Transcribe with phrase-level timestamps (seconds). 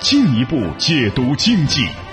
[0.00, 2.05] 进一步解读经济。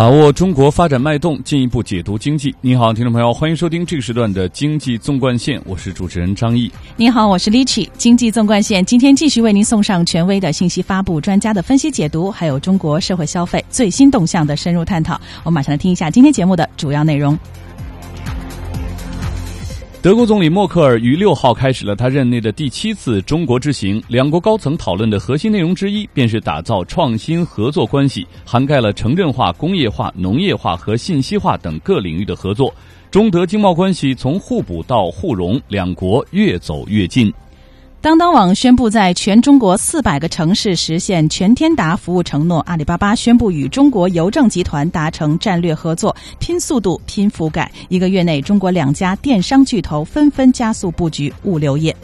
[0.00, 2.54] 把握中国发展脉动，进一步解读经济。
[2.62, 6.72] 你好，听众朋友，欢迎收听这个时段的《经济纵贯线》，我是主持人张毅。
[6.96, 7.86] 你好，我是 Lichi。
[7.98, 15.20] 经济纵贯线今天继续为您送上权威的信息发布、专家的分析解读，还有中国社会消费最新动向的深入探讨。
[15.44, 17.38] 我们马上来听一下今天节目的主要内容。
[20.02, 24.02] 德国总理默克尔于六号开始了他任内的第七次中国之行。
[24.08, 32.74] 两国高层讨论的核心内容之一，便是打造创新合作关系，涵盖了城镇化、工业化、农业化和信息化等各领域的合作。
[33.10, 37.30] 中德经贸关系从互补到互融，两国越走越近。
[38.02, 42.60] 当当网宣布在全中国四百个城市实现全天达服务承诺。
[42.60, 47.70] 阿里巴巴宣布与中国邮政集团达成战略合作，拼速度、拼覆盖。
[47.90, 51.94] 一个月内，中国两家电商巨头纷纷加速布局物流业。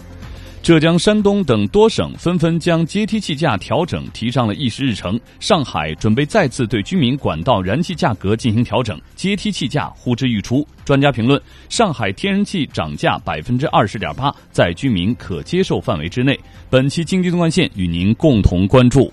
[0.67, 5.17] 浙江、山东等多省纷纷将阶梯气价调整提上了议事日程。
[5.39, 10.67] 上海准备再次对居民管道燃气价格进行调整，阶梯气价呼之欲出。
[10.84, 16.36] 专家评论：上海天然气涨价百分之二十点八，在居民可接受范围之内。
[16.69, 19.12] 本期经济纵贯线与您共同关注。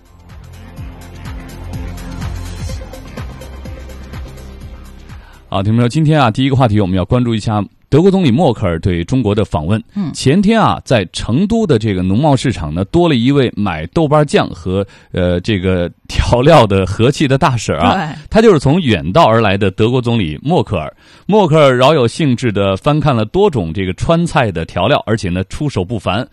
[5.49, 7.63] 好，听众朋友，今天啊，第一个话题我们要关注一下。
[7.93, 20.91] 德国总理默克尔对中国的访问，嗯，前天啊，在成都的这个农贸市场呢，多了一位买豆瓣酱和呃这个调料的和气的大婶啊，他就是从远道而来的德国总理默克尔。
[21.27, 26.27] 默克尔饶有兴致的翻看了多种这个川菜的调料，而且呢，出手不凡。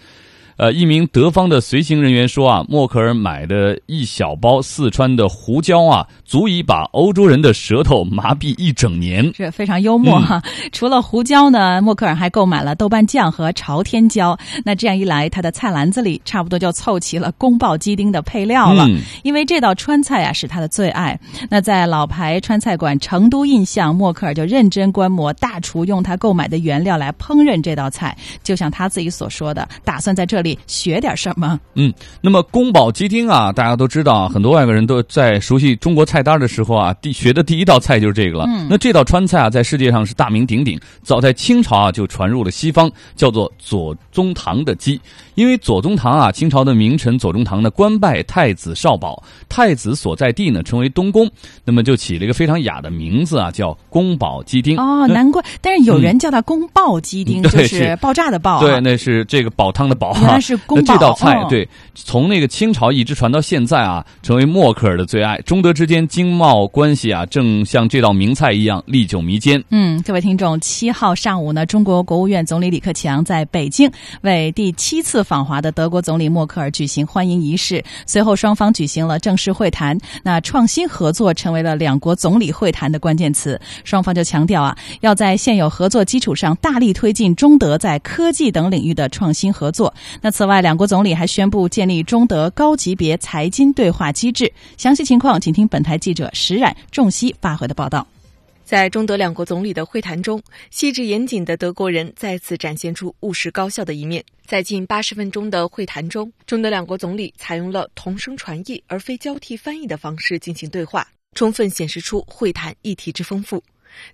[0.60, 10.42] 呃，一名德方的随行人员说啊，默克尔买的一小包四川的胡椒啊，足以把欧洲人的舌头麻痹一整年，是非常幽默哈。
[10.70, 14.38] 除了胡椒呢，默克尔还购买了豆瓣酱和朝天椒。
[14.62, 18.86] 那这样一来，他的菜篮子里差不多就凑齐了宫爆鸡丁的配料了。
[19.22, 21.18] 因为这道川菜啊是他的最爱。
[21.48, 30.49] 那在老牌川菜馆成都印象，默克尔就认真观摩大厨用他购买的原料来烹饪这道菜，就像他自己所说的，打算在这里。
[30.66, 31.58] 学点什么？
[31.74, 38.44] 嗯，那么宫保鸡丁啊，大家都知道啊，很多外国人都在熟悉中国菜单的时候啊，第学的第一道菜就是这个了。
[38.48, 45.00] 嗯，那这道川菜啊，在世界上是大名鼎鼎，早在清朝啊就传入了西方，叫做左宗棠的鸡。
[45.36, 51.30] 因为左宗棠啊，清朝的名臣左宗棠呢，官拜太子少保，太子所在地呢称为东宫，
[51.64, 54.78] 那么就起了一个非常雅的名字啊，叫宫保鸡丁。
[54.78, 58.60] 哦，难怪，但是有人叫它宫爆鸡丁， 就是爆炸的爆。
[58.60, 60.12] 对，那是这个煲汤的煲。
[60.20, 65.38] 原来是宫这道菜，对，从那个清朝一直传到现在啊，成为默克尔的最爱。
[65.42, 69.62] 中德之间经贸关系啊，正像这道名菜一样历久弥坚。
[69.70, 73.90] 嗯，各位听众，七号上午呢，中国国务院总理李克强在北京
[74.22, 79.98] 为第七次访华的德国总理默克尔举行欢迎仪式，随后双方举行了正式会谈。
[80.22, 89.92] 那创新合作成为了两国总理会谈的关键词，双方就强调啊，要在现有合作基础上大力推进中德在科技等领域的创新合作。
[90.20, 94.52] 那此外，两国总理还宣布建立中德高级别财经对话机制。
[94.76, 98.06] 详细情况，请听本台记者石冉、仲熙发回的报道。
[98.70, 104.24] 在中德两国总理的会谈中，细致严谨的德国人再次展现出务实高效的一面。
[104.46, 113.60] 在近八十分钟的会谈中，中德两国总理采用了同声传译而非交替翻译的方式进行对话，充分显示出会谈议题之丰富。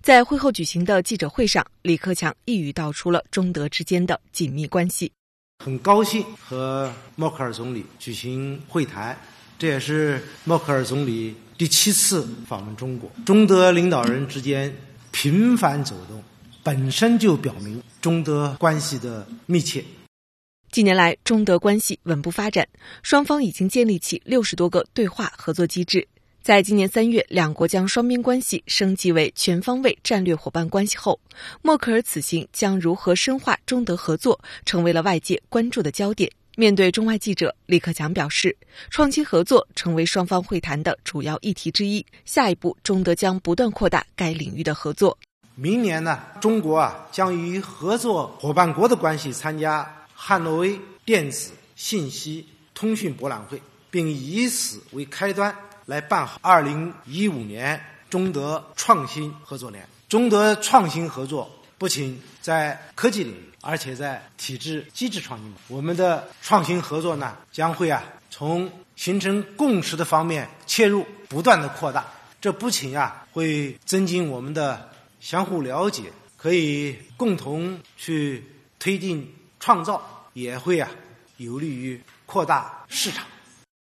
[0.01, 5.11] 在会后举行的记者会上，李克强一语道出了中德之间的紧密关系。
[5.63, 9.15] 很高兴和默克尔总理举行会谈，
[9.59, 11.35] 这也是默克尔总理。
[11.57, 14.71] 第七次访问中国，中德领导人之间
[15.09, 16.23] 频繁走动，
[16.61, 19.83] 本身就表明中德关系的密切。
[20.71, 22.67] 近年来，中德关系稳步发展，
[23.01, 26.07] 双方已经建立起六十多个对话合作机制。
[26.43, 31.19] 在今年三月，两国将双边关系升级为全方位战略伙伴关系后，
[31.63, 36.31] 默克尔此行将如何深化中德合作，成为了外界关注的焦点。
[36.59, 38.57] 面对中外记者，李克强表示，
[38.89, 42.03] 创新合作成为双方会谈的主要议题之一。
[42.25, 45.15] 下一步，中德将不断扩大该领域的合作。
[45.53, 52.43] 明年呢，中国啊将与合作伙伴国的关系参加汉诺威电子信息
[52.73, 53.61] 通讯博览会，
[53.91, 55.55] 并以此为开端
[55.85, 57.79] 来办好二零一五年
[58.09, 59.87] 中德创新合作年。
[60.09, 63.46] 中德创新合作不仅在科技领域。
[63.61, 72.05] 而且在体制机制创新，我们的创新合作呢，将会啊从形成共识的方面切入，不断的扩大。
[72.39, 74.89] 这不仅啊会增进我们的
[75.19, 76.03] 相互了解，
[76.37, 78.43] 可以共同去
[78.79, 80.89] 推进创造，也会啊
[81.37, 83.25] 有利于扩大市场。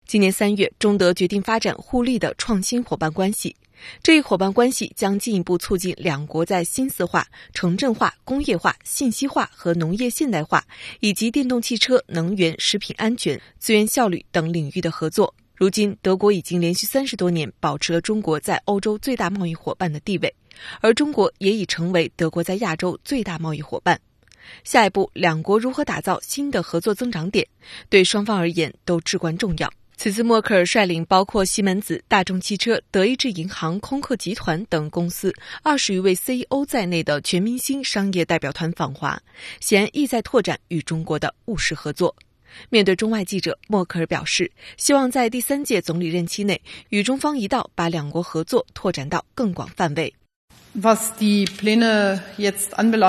[0.07, 3.55] 今年三月，中德决定发展互利的创新伙伴关系。
[4.03, 10.65] 这一伙伴关系将进一步促进两国在新四化、城镇化、工业化、信息化和农业现代化，
[11.01, 15.35] 以及电动汽车、能源、食品安全、资源效率等领域的合作。
[15.55, 20.35] 如今，德国已经连续三十多年保持了中国在欧洲最大贸易伙伴的地位，
[20.81, 23.99] 而中国也已成为德国在亚洲最大贸易伙伴。
[24.65, 27.47] 下一步，两国如何打造新的合作增长点，
[27.89, 29.73] 对双方而言都至关重要。
[29.99, 35.33] 此次，默克尔率领包括西门子、大众汽车、德意志银行、空客集团等公司
[35.63, 39.19] 二十余位 CEO 在内的全明星商业代表团访华，
[39.59, 42.15] 显然意在拓展与中国的务实合作。
[42.69, 46.61] 面对中外记者，默克尔表示，希望在第三届总理任期内
[46.91, 50.15] 与中方一道把两国合作拓展到更广范围。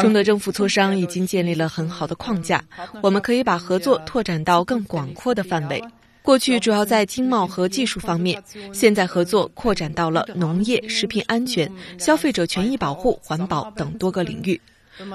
[0.01, 2.63] 中德政府磋商已经建立了很好的框架，
[3.03, 5.83] 我们可以把合作拓展到更广阔的范围。
[6.27, 8.43] 过去主要在经贸和技术方面，
[8.73, 14.59] 现在合作扩展到了农业、食品安全、消费者权益保护、环保等多个领域。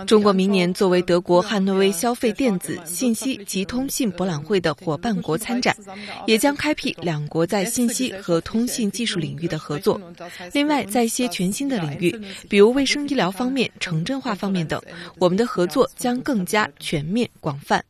[0.07, 5.77] 中国明年作为德国汉诺威消费电子信息及通信博览会的伙伴国参展，
[6.27, 10.01] 也将开辟两国在信息和通信技术领域的合作。
[10.55, 12.19] 另外，在一些全新的领域，
[12.49, 14.81] 比如卫生医疗方面、城镇化方面等，
[15.19, 17.85] 我们的合作将更加全面广泛。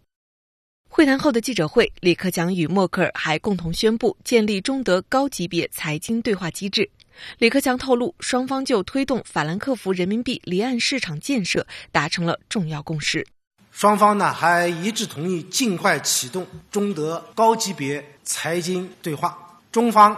[0.94, 6.90] 会谈后的记者会，李克强与默克尔还共同宣布建立中德高级别财经对话机制。
[7.38, 13.26] 李克强透露，双方就推动法兰克福人民币离岸市场建设达成了重要共识。
[13.70, 19.38] 双方呢还一致同意尽快启动中德高级别财经对话。
[19.72, 20.14] 中方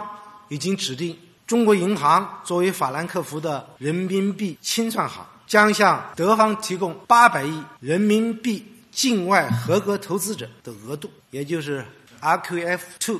[0.49, 1.17] 已经指定
[1.47, 8.73] 中国银行作为法兰克福的人民币清算行，将向德方提供八百亿人民币。
[8.95, 11.85] 境外合格投资者的额度，也就是
[12.21, 13.19] RQF two，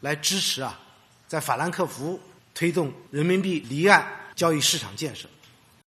[0.00, 0.80] 来支持啊，
[1.28, 2.18] 在法兰克福
[2.52, 4.04] 推动人民币离岸
[4.34, 5.28] 交易市场建设。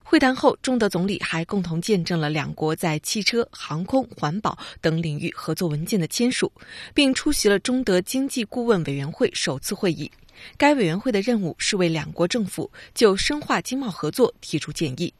[0.03, 6.51] 会谈后，中德总理还共同见证了两国在汽车、航空、环保等领域合作文件的签署，
[6.93, 10.11] 并出席了中德经济顾问委员会首次会议。
[10.57, 15.13] 该委员会的任务是为两国政府就深化经贸合作提出建议。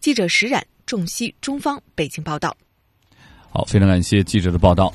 [0.00, 2.54] 记者石冉、仲熙，中方北京报道。
[3.54, 4.92] 好，非常感谢记者的报道。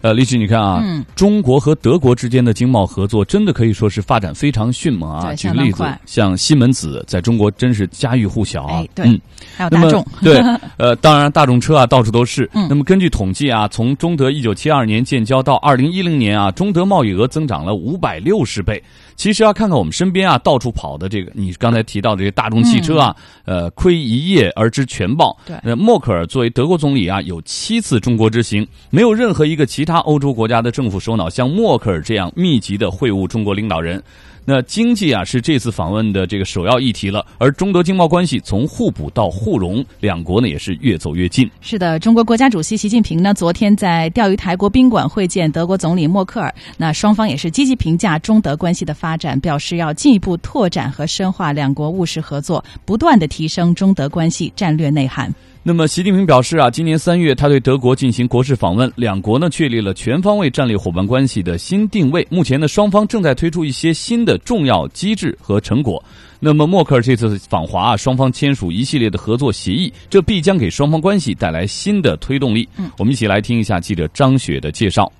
[0.00, 0.82] 呃，李琦，你看啊，
[1.14, 5.32] 中国和德国之间的经贸合作真的可以说是发展非常迅猛啊。
[5.36, 8.82] 举个例子，像西门子在中国真是家喻户晓啊。
[8.96, 9.20] 嗯，
[9.56, 10.04] 还有大众。
[10.20, 10.42] 对，
[10.76, 12.50] 呃，当然大众车啊到处都是。
[12.52, 18.82] 那么根据统计啊，从中德一九七二年建交到二零一零年啊，中德贸易额增长了五百六十倍。
[19.16, 25.36] 其实要看看我们身边啊，到处跑的这个，你刚才提到的这些大众汽车啊，呃，亏一夜而知全豹。
[25.46, 34.02] 对，那默克尔作为德国总理啊，有七次中国之行，没有任何一个其他欧洲国家的政府首脑像默克尔这样密集的会晤中国领导人。
[34.44, 41.48] 那经济啊是这次访问的这个首要议题了，而中德经贸关系从互补到互融，两国呢也是越走越近。
[41.60, 55.32] 是的，中国国家主席习近平呢昨天在钓鱼台国宾馆会见德国总理默克尔，那双方也是积极评价中德关系的发展，表示要进一步拓展和深化两国务实合作，不断的提升中德关系战略内涵。
[55.64, 62.26] 那么，习近平表示啊，今年三月他对德国进行国事访问，两国呢确立了全方位战略伙伴关系的新定位。
[62.28, 66.02] 目前呢，双方正在推出一些新的重要机制和成果。
[66.40, 72.68] 那么，默克尔这次访华啊，双方签署一系列的合作协议，这必将给双方关系带来新的推动力。
[72.98, 75.12] 我们一起来听一下记者张雪的介绍。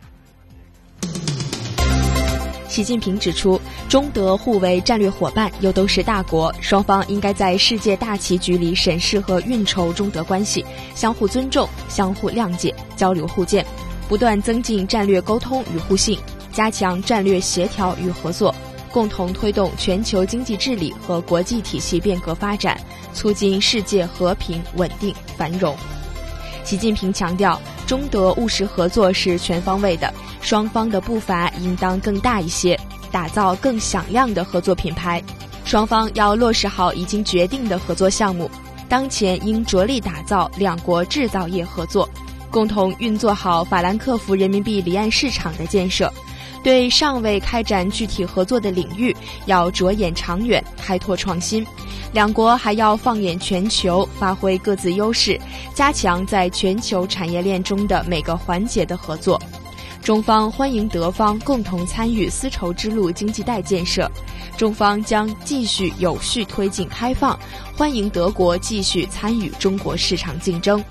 [2.72, 10.64] 习近平指出，中德互为战略伙伴，又都是大国，双方应该在世界大棋局里审视和运筹中德关系，
[10.94, 13.62] 相互尊重、相互谅解、交流互鉴，
[14.08, 16.18] 不断增进战略沟通与互信，
[16.50, 18.54] 加强战略协调与合作，
[18.90, 22.80] 共同推动全球经济治理和国际体系变革发展，
[23.12, 25.76] 促进世界和平、稳定、繁荣。
[26.64, 32.78] 习近平强调，中德务实合作是全方位的，双方的步伐应当更大一些，
[33.10, 35.22] 打造更响亮的合作品牌。
[35.64, 38.50] 双方要落实好已经决定的合作项目，
[38.88, 42.08] 当前应着力打造两国制造业合作，
[42.50, 46.12] 共同运作好法兰克福人民币离岸市场的建设。
[46.62, 49.14] 对尚未开展具体合作的领域，
[49.46, 51.66] 要着眼长远，开拓创新。
[52.12, 55.40] 两国还要放眼全球，发挥各自优势，
[55.74, 59.40] 加强在全球产业链中的每个环节的合作。
[60.02, 64.10] 中方欢迎德方共同参与丝绸之路经济带建设，
[64.56, 67.38] 中方将继续有序推进开放，
[67.76, 70.82] 欢迎德国继续参与中国市场竞争。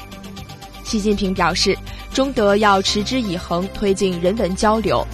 [0.83, 1.77] 习近平表示，
[2.13, 5.05] 中德要持之以恒推进人文交流。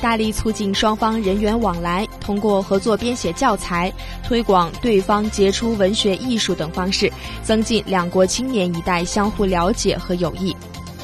[0.00, 7.12] 大力促进双方人员往来，通过合作编写教材、推广对方杰出文学艺术等方式，
[7.42, 10.56] 增进两国青年一代相互了解和友谊。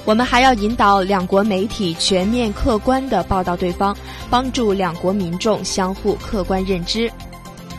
[0.04, 3.96] 我们还要引导两国媒体全面客观地报道对方，
[4.28, 7.10] 帮助两国民众相互客观认知。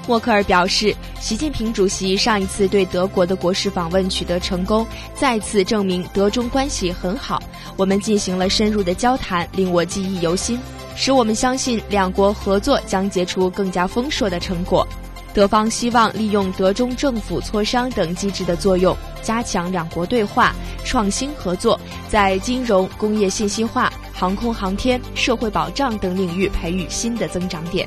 [0.08, 7.42] 默克尔表示，习近平主席上一次对德国的国事访问取得成功，再次证明德中关系很好。
[7.76, 10.60] 我们进行了深入的交谈，令我记忆犹新。
[10.96, 14.88] 使我们相信两国合作将结出更加丰硕的成果。
[15.34, 21.78] 德方希望利用德中政府磋商等机制的作用，加强两国对话、创新合作，
[22.10, 27.86] 在金融、工业信息化、航空航天、社会保障等领域培育新的增长点。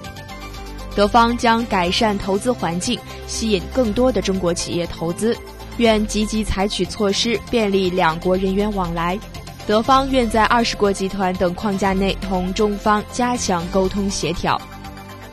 [0.94, 5.34] 德方将改善投资环境，吸引更多的中国企业投资，
[5.78, 9.18] 愿积极采取措施，便利两国人员往来。
[9.68, 14.58] 德方愿在二十国集团等框架内同中方加强沟通协调。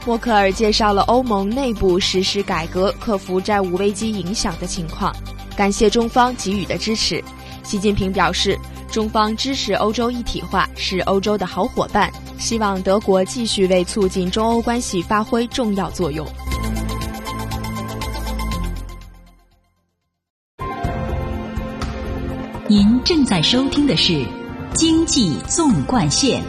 [0.06, 5.16] 默克尔介绍了欧盟内部实施改革、克服债务危机影响的情况，
[5.56, 7.24] 感谢中方给予的支持。
[7.64, 8.60] 习近平表示，
[8.92, 16.28] 中方支持欧洲一体化，是欧洲的好伙伴，希望德国继续为促进中欧关系发挥重要作用。
[22.76, 24.12] 您正在收听的是
[24.74, 26.44] 《经济纵贯线》。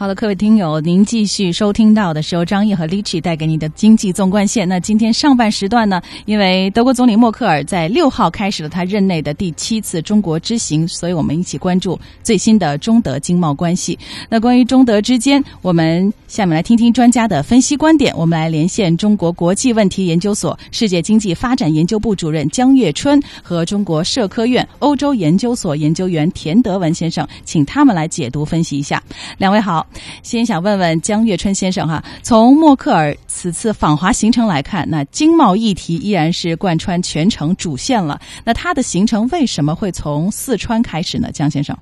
[0.00, 4.66] 好了，各位听友，您继续收听到的是由张毅和 Lichi 带给您的经济纵贯线。
[4.66, 13.98] 那今天上半时段呢，因为德国总理默克尔在六号开始了他任内的第七次中国之行，所以我们一起关注最新的中德经贸关系。
[14.30, 18.10] 那关于中德之间，我们下面来听听专家的分析观点。
[18.16, 29.02] 我们来连线中国国际问题研究所世界经济发展研究部主任江月春和中国社科院欧洲研究所研究员田德文先生，请他们来解读分析一下。
[29.36, 29.86] 两位好。
[30.22, 38.18] 先想问问江月春先生哈，从默克尔此次访华行程来看，那经贸议题依然是贯穿全程主线了。
[38.44, 41.30] 那他的行程为什么会从四川开始呢？
[41.32, 41.76] 江先生，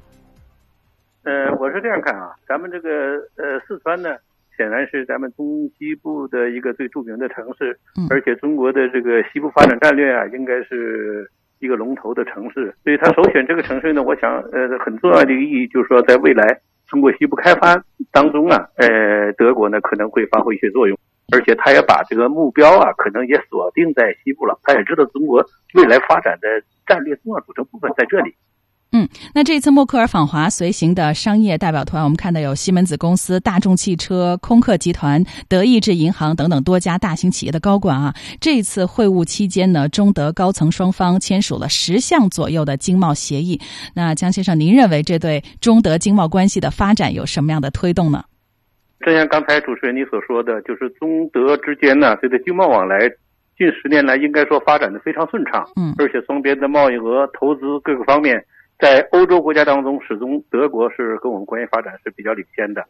[1.25, 2.89] 呃，我是这样看啊，咱们这个
[3.37, 4.11] 呃四川呢，
[4.57, 7.79] 显然是咱们中西部的一个最著名的城市，
[8.11, 16.61] 而且中国的这个西部发展战略啊，应该是一个龙头的城市，所以他首选这个城市呢，我想呃很重要的一个意义就是说，在未来。
[16.89, 20.99] 中国西部开发当中啊，呃，德国呢可能会发挥一些作用，
[21.31, 24.59] 而且他也把这个目标啊，可能也锁定在西部了。
[24.63, 26.49] 他也知道中国未来发展的
[26.87, 28.35] 战略重要组成部分在这里。
[28.91, 38.15] 嗯，那这次默克尔访华随行的商业代表团，我们看到有西门子公司、大众汽车、空客集团、德意志银行等等多家大型企业的高管啊。
[38.41, 43.61] 这一次会晤期间呢，中德高层双方签署了十项左右的经贸协议。
[43.95, 48.25] 那江先生，您认为这对中德经贸关系的发展有什么样的推动呢？
[49.01, 53.01] 正像刚才主持人你所说的，就是中德之间呢，这个经贸往来
[53.59, 55.69] 近十年来应该说发展的非常顺畅。
[55.77, 58.43] 嗯，而且双边的贸易额、投资各个方面。
[58.79, 62.87] 在欧洲国家当中，始终德国是跟我们关系发展是比较领先的，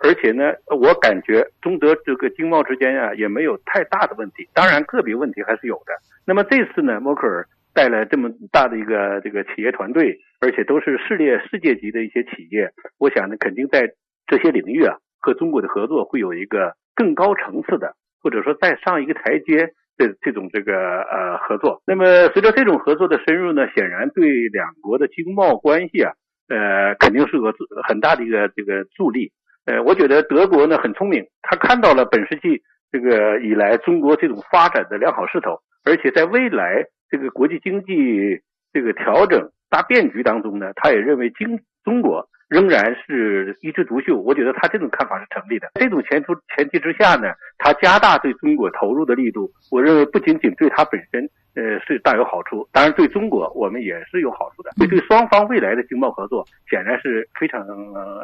[0.00, 5.92] 而且呢，我感觉中德这个经贸之间啊也没有太大的问题，当然个别问题还是有的。
[6.24, 13.92] 那么这次呢，默克尔带来这么大的一个这个企业团队，而且都是世界世界级的一些企业，我想呢，肯定在
[14.26, 19.74] 这些领域啊和中国的合作会有一个更高层次的，或者说再上一个台阶。
[19.96, 26.12] 这这种这个呃合作，那么随着这种合作的深入呢，显然对两国的经贸关系啊，
[26.48, 27.52] 呃肯定是个
[27.88, 29.32] 很大的一个这个助力。
[29.64, 32.62] 呃，我觉得德国呢很聪明，他看到了本世纪
[32.92, 42.28] 这个以来中国这种发展的良好势头，而且在未来这个国际经济这个调整大变局当中呢，他也认为经中国。
[42.48, 45.66] 仍然是一枝独秀，我觉得他这种看法是成立的。
[45.74, 52.68] 这种前途前提之下呢，他加大对中国投入的力度，我认为不仅仅对他本身呃，是大有好处。
[52.70, 57.66] 当然，对中国我们也是有好处的，对对双方未来的经贸合作显然是非常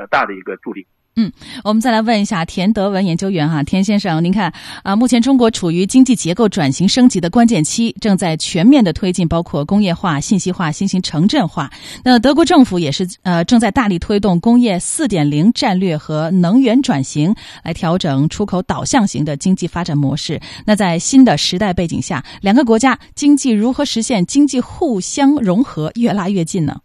[0.09, 0.87] 大的一个助力。
[1.17, 1.31] 嗯，
[1.63, 4.51] 我们再来问一下田德文研究员哈，田先生，您看
[4.83, 11.71] 啊，目前中国处于经济结构转型升级的关键期，正在全面的推进包括工业化、信息化、新型城镇化。
[12.03, 20.41] 那德国政府也是呃正在大力推动工业四点零战略和能源转型，来调整出口导向型的经济发展模式。
[20.65, 26.79] 那在新的时代背景下，两个国家经济如何实现经济互相融合，越拉越近呢？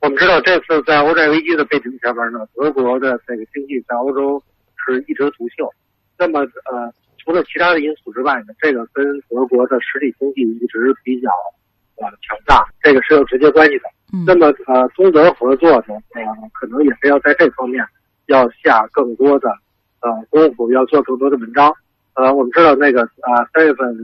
[0.00, 4.42] 我们知道，这次在欧债危机的背景下边呢，德国的这个经济在欧洲
[4.86, 5.70] 是一枝独秀。
[6.18, 11.28] 那么，呃，除了其他的因素之外呢，这个跟德国的实体经济一直比较
[11.96, 13.84] 呃强大，这个是有直接关系的。
[14.26, 17.84] 那么，呃，中德合作呢，呃，可能也是要在这方面
[18.26, 19.50] 要下更多的
[20.00, 21.70] 呃功夫，要做更多的文章。
[22.14, 23.94] 呃，我们知道那个呃三月份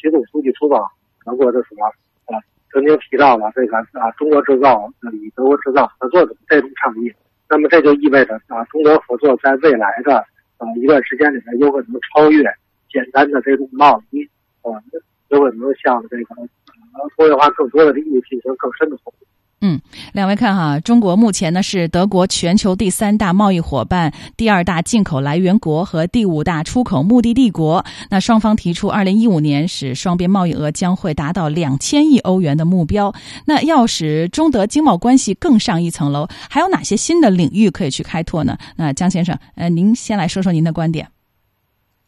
[0.00, 0.86] 习总书记出访
[1.24, 1.90] 德国的时候。
[2.76, 7.10] 曾经提到了这个啊，中国制造与德国制造合作的这种倡议，
[7.48, 10.22] 那么这就意味着啊，中德合作在未来的
[10.58, 12.42] 呃一段时间里面有可能超越
[12.92, 14.28] 简单的这种贸易，
[14.60, 14.70] 呃，
[15.28, 19.26] 有可能向这个呃工业化更多的领域进行更深的合作。
[19.62, 19.80] 嗯，
[20.12, 27.82] 两位看哈，中国目前呢是德国全球第三大贸易伙伴、第二大进口来源国和第五大出口目的地国。
[28.10, 33.14] 那双方提出，二零一五年使双边贸易额将会达到两千亿欧元的目标。
[33.46, 38.58] 那要使中德经贸关系更上一层楼，还有哪些新的领域可以去开拓呢？
[38.76, 41.08] 那江先生，呃，您先来说说您的观点。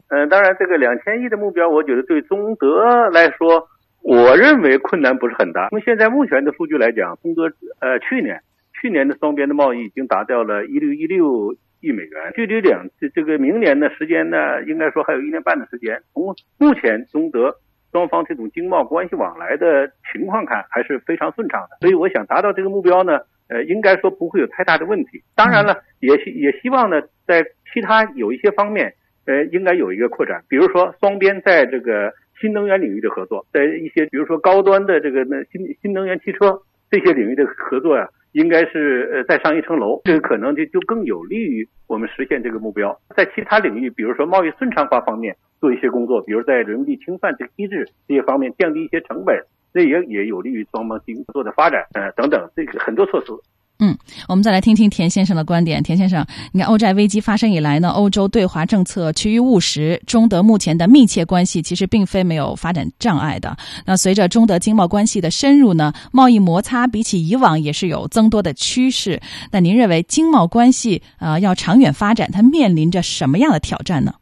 [0.09, 3.67] 嗯，当然，这个两千亿的目标，我觉得对中德来说。
[4.01, 5.69] 我认为困难不是很大。
[5.69, 8.41] 从现在目前的数据来讲，中德呃去年
[8.73, 16.01] 去年的双边的贸易已经达到了一六一六亿美元，距离两这这个明年的时间呢，应该说还有一年半的时间。
[16.13, 17.53] 从目前中德
[17.91, 21.77] 双方这种经贸关系往来的情况看，还是非常顺畅的。
[21.81, 25.21] 所以我想达到这个目标呢，呃，应该说不会有太大的问题。
[25.35, 28.93] 当然了，也希也希望呢，在其他有一些方面，
[29.25, 32.13] 呃，应该有一个扩展，比如说双边在这个。
[32.39, 42.97] 新能源领域的合作，在一些比如说高端的这个那新新能源汽车这些领域的合作呀，应该是呃再上一层楼，这个可能就就更有利于我们实现这个目标。
[43.15, 53.33] 在其他领域，比如说贸易顺畅化方面做一些工作，比如在人民币清算这个机制这些方面降低一些成本，这也也有利于双方经合作的发展，呃等等，这个很多措施。
[53.81, 55.81] 嗯，我们再来听听田先生的观点。
[55.81, 63.55] 田先生，你看欧债危机发生以来呢，欧洲对华政策趋于务实，中德目前的密切关系其实并非没有发展障碍的。
[63.85, 69.21] 那随着中德经贸关系的深入呢，贸易摩擦比起以往也是有增多的趋势。
[69.49, 74.13] 那您认为经贸关系啊要长远发展，它面临着什么样的挑战呢？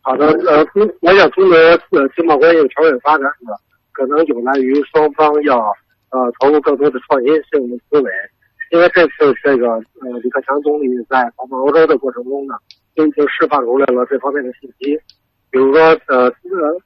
[0.00, 0.66] 好的，呃，
[1.02, 1.56] 我想中德
[1.90, 3.52] 呃经贸关系长远发展呢，
[3.92, 5.70] 可能有赖于双方要。
[6.16, 8.10] 呃，投入更多的创新性的思维，
[8.70, 12.54] 因为这次这个呃，李克强总理在访问欧洲的过程中呢，
[12.94, 14.98] 就已经释放出来了这方面的信息。
[15.50, 16.30] 比如说，呃，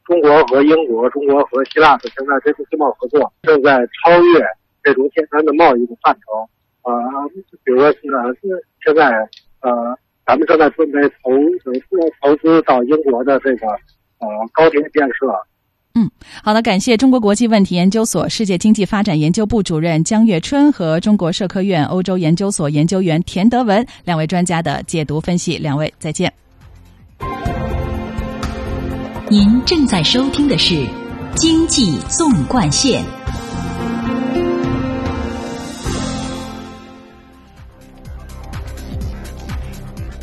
[0.05, 4.45] 中国和英国、中国和希腊的现在这种经贸合作正在超越
[4.83, 6.91] 这种简单的贸易的范畴。
[6.91, 6.93] 呃，
[7.63, 7.95] 比如说，呃，
[8.85, 9.13] 现在
[9.61, 11.31] 呃，咱们正在准备投
[12.21, 13.69] 投资到英国的这个
[14.19, 15.33] 呃高铁建设。
[15.95, 16.09] 嗯，
[16.45, 25.59] 好的，感谢中国国际问题研究所世界经济发展研究部主任江月春和中国社科院欧洲研究所研究员田德文两位专家的解读分析。
[25.59, 26.33] 两位再见。
[29.29, 30.75] 您正在收听的是
[31.35, 33.05] 《经济纵贯线》。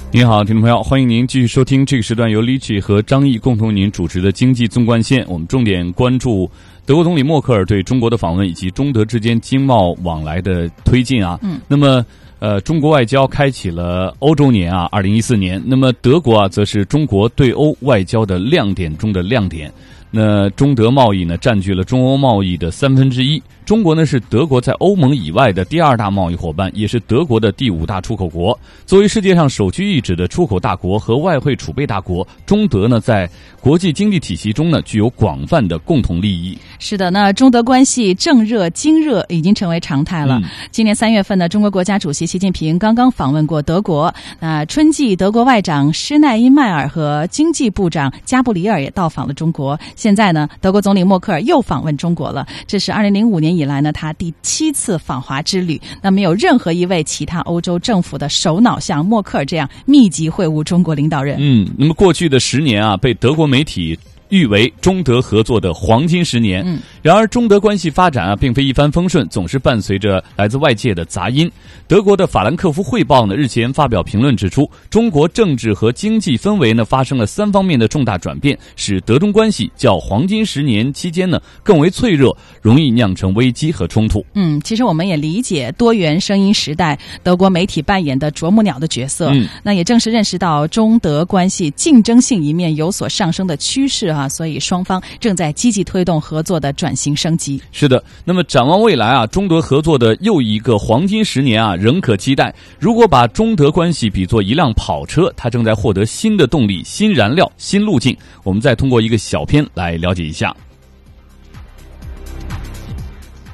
[0.10, 5.24] 您好，听众朋友，欢迎您继续收听这个时段由李奇和张毅共同您主持的经济纵贯线。
[5.28, 6.50] 我们重点关注
[6.86, 11.38] 德国总理默克尔对中国的访问以及中德之间经贸往来的推进啊。
[11.44, 12.04] 嗯，那么
[12.40, 15.62] 呃，中国外交开启了欧洲年啊，二零一四年。
[15.66, 19.72] 那么德国啊，则是中国对欧外交的亮点中的亮点。
[20.10, 23.44] 那中德贸易呢，占据了中欧贸易的三分之一。
[23.68, 28.58] 中国呢是德国在欧盟以外的第二大贸易伙伴，也是德国的第五大出口国。
[28.86, 36.58] 作为世界上首屈一指的出口大国和外汇储备大国，中德呢在国际经济体系中呢具有广泛的共同利益。
[36.80, 40.42] 是的，那中德关系正热经热已经成为常态了。
[40.72, 44.14] 今年三月份呢，中国国家主席习近平刚刚访问过德国。
[44.40, 49.78] 那春季，德国外长施耐因迈尔和经济部长加布里尔也到访了中国。
[49.98, 52.48] 现在呢，德国总理默克尔又访问中国了。
[52.66, 53.57] 这是二零零五年。
[53.58, 61.38] 以来呢，他第七次访华之旅，那没有任何一位其他欧洲政府的首脑像默克尔这样密集会晤中国领导人。
[61.40, 63.98] 嗯，那么过去的十年啊，被德国媒体。
[64.30, 66.64] 誉为中德合作的黄金十年。
[66.66, 71.50] 嗯，然而中德关系发展啊，并非一帆风顺，总是伴随着来自外界的杂音。
[71.88, 84.26] 德国的法兰克福汇报呢日前发表评论指出，中国政治和经济氛围呢发生了三方面的重大转变，使德中关系较黄金十年期间呢更为脆弱，容易酿成危机和冲突。
[84.34, 89.30] 嗯，其实我们也理解多元声音时代德国媒体扮演的啄木鸟的角色。
[89.32, 97.62] 嗯，那也正是认识到中德关系竞争性一面有所上升的趋势啊，所以双方正在积极推动合作的转型升级。
[97.72, 102.54] 是的，那么展望未来啊，中德合作的又一个黄金十年啊，仍可期待。
[102.80, 108.18] 如果把中德关系比作一辆跑车，它正在获得新的动力、新燃料、新路径。
[108.44, 110.56] 我们再通过一个小片来了解一下。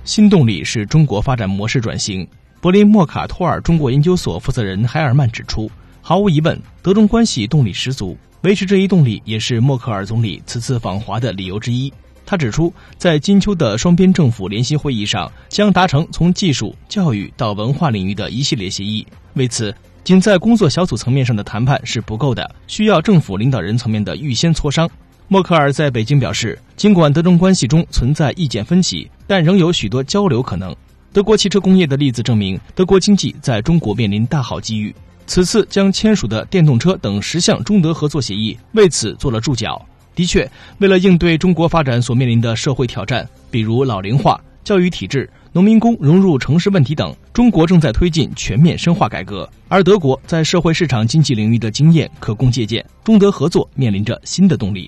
[0.05, 2.27] 新动力是中国发展模式转型。
[2.59, 5.69] 柏林莫卡托尔中国研究所负责人海尔曼指出，
[6.05, 11.91] 毫无疑问，德中关系动力十足，维持这一动力也是默克尔总理此次访华的理由之一。
[12.25, 19.07] 他指出，在金秋的双边政府联席会议上，将达成从技术、教育到文化领域的一系列协议。
[19.35, 24.89] 为此，仅在工作小组层面上的谈判是不够的，需要政府领导人层面的预先磋商。
[25.29, 30.75] 默克尔在北京表示，尽管德中关系中存在意见分歧，但仍有许多交流可能。
[31.13, 34.93] 德国汽车工业的例子证明，德国经济在中国面临大好机遇。
[35.25, 39.83] 此次将签署的电动车等十项中德合作协议为此做了注脚。
[40.15, 49.49] 的确，为了应对中国发展所面临的社会挑战，比如老龄化、教育体制、农民工融入城市问题等，中国正在推进全面深化改革。
[49.69, 54.87] 而德国在社会市场经济领域的经验可供借鉴，中德合作面临着新的动力。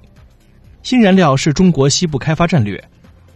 [0.84, 2.84] 新燃料是中国西部开发战略，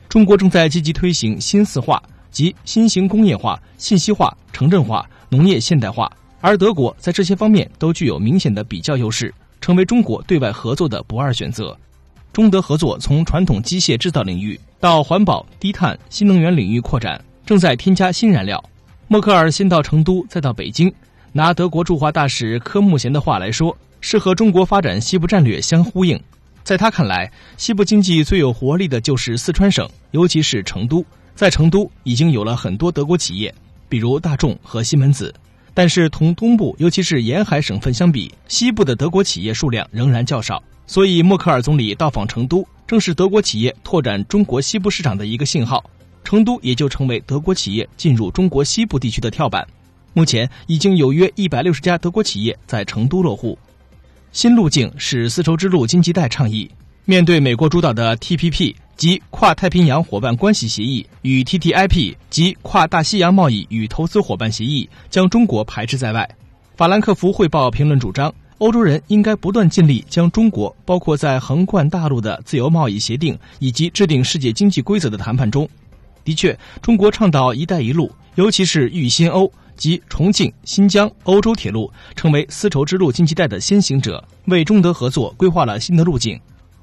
[0.08, 6.08] 中国正在积极推行新四化及新型工业化、信息化、城镇化、农业现代化，
[6.41, 9.34] 而德国在这些方面都具有明显的比较优势。
[9.62, 11.78] 成为中国对外合作的不二选择。
[12.32, 18.63] 中德合作从传统机械制造领域到环保、低碳、新能源领域扩展，正在添加新燃料。
[19.10, 20.89] 默克尔先到成都，再到北京。
[21.34, 26.17] 拿德国驻华大使科穆贤的话来说，是和中国发展西部战略相呼应。
[26.63, 31.06] 在他看来，西部经济最有活力的就是四川省，尤其是成都。
[31.36, 33.54] 在成都已经有了很多德国企业，
[33.89, 35.34] 比如大众和西门子。
[35.80, 40.62] 但是同东部，尤其是沿海省份相比，西部的德国企业数量仍然较少。
[40.86, 45.82] 所以，默克尔总理到访成都，正是德国企业拓展中国西部市场的一个信号。
[46.22, 49.65] 成都也就成为德国企业进入中国西部地区的跳板。
[50.12, 53.58] 目前已经有约一百六十家德国企业在成都落户。
[54.34, 56.70] 新路径是丝绸之路经济带倡议。
[57.06, 58.76] 面对美国主导的 TPP。
[59.00, 66.30] 及跨太平洋伙伴关系协议与 TTIP 及跨大西洋贸易与投资伙伴协议将中国排斥在外。
[66.76, 75.66] 法兰克福汇报评论主张，欧洲人应该不断尽力将中国包括在横贯大陆的自由贸易协定以及制定世界经济规则的谈判中。
[76.26, 86.38] 的确，中国倡导“一带一路”，尤其是豫新欧及重庆、新疆欧洲铁路，成为丝绸之路经济带的先行者，为中德合作规划了新的路径。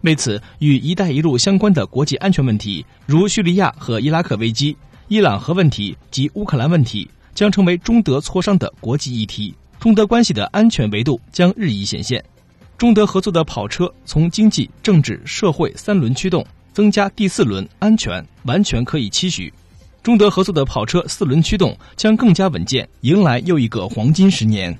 [0.06, 4.76] 为此，与“一带一路”相关的国际安全问题，如叙利亚和伊拉克危机、
[5.08, 9.52] 伊朗核问题及乌克兰问题，将成为中德磋商的国际议题。
[9.80, 12.24] 中德关系的安全维度将日益显现。
[12.78, 19.52] 中德合作的跑车从经济、政治、社会三轮驱动，增加第四轮安全，完全可以期许。
[20.04, 24.76] 中德合作的跑车四轮驱动将更加稳健，迎来又一个黄金十年。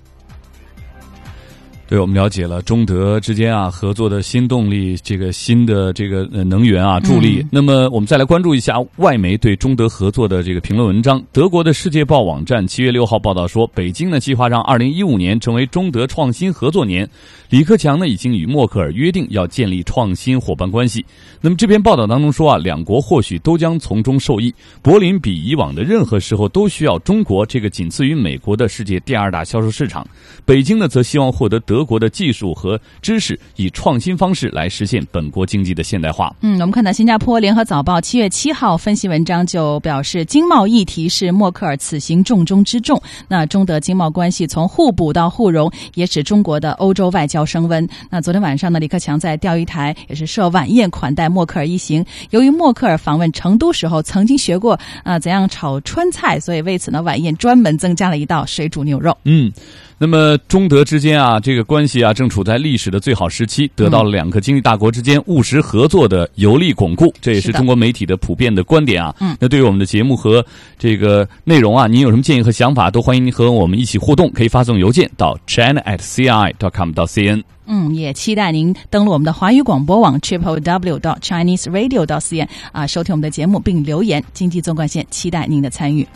[1.88, 7.46] 对，我们了解了中德之间啊合作的新动力，这个新的这个能源啊助力。
[7.49, 11.22] 那么，我们再来关注一下外媒对中德合作的这个评论文章。
[11.31, 17.09] 德国的《世界报》网站七月六号报道说，北京呢计划让二零一五年成为中德创新合作年。
[17.51, 21.07] 李克强呢已经与默克尔约定要建立创新伙伴关系。
[21.40, 24.53] 那么这篇报道当中说啊，两国或许都将从中受益。
[24.83, 30.05] 柏林比以往的任何时候都需要中国这个仅次于美国的世界第二大销售市场。
[30.44, 31.75] 北京呢则希望获得德。
[31.76, 36.34] 德国的技术和知识，以创新方式来实现本国经济的现代化。
[36.40, 42.98] 嗯，我们看到新加坡联合早报七月七号分析文章就表示，经贸议题是默克尔此行重中之重。
[43.28, 47.86] 那中德经贸关系从互补到互融，也使中国的欧洲外交升温。
[48.08, 52.02] 那昨天晚上呢，李克强在钓鱼台也是设晚宴款待默克尔一行。
[52.30, 59.14] 由于默克尔访问成都时候曾经学过啊怎样炒川菜，所以为此呢，晚宴专门增加了一道水煮牛肉。
[59.24, 59.52] 嗯。
[59.98, 69.14] 那么中德之间啊，这个关系啊，正处在历史的最好时期，得到了两个经济大国之间务实合作的有力巩固，这也是中国媒体的普遍的观点啊。
[69.20, 70.44] 嗯，那对于我们的节目和
[70.78, 77.42] 这个内容啊，您有什么建议和想法，都欢迎您和我们一起互动，可以发送邮件到 china at ci dot com 到 cn。
[77.66, 84.22] 嗯，也期待您登录我们的华语广播网 triple w dot chinese radio dot cn 啊，收听我们的节目并留言。
[84.35, 86.06] 经济纵贯线，期待您的参与。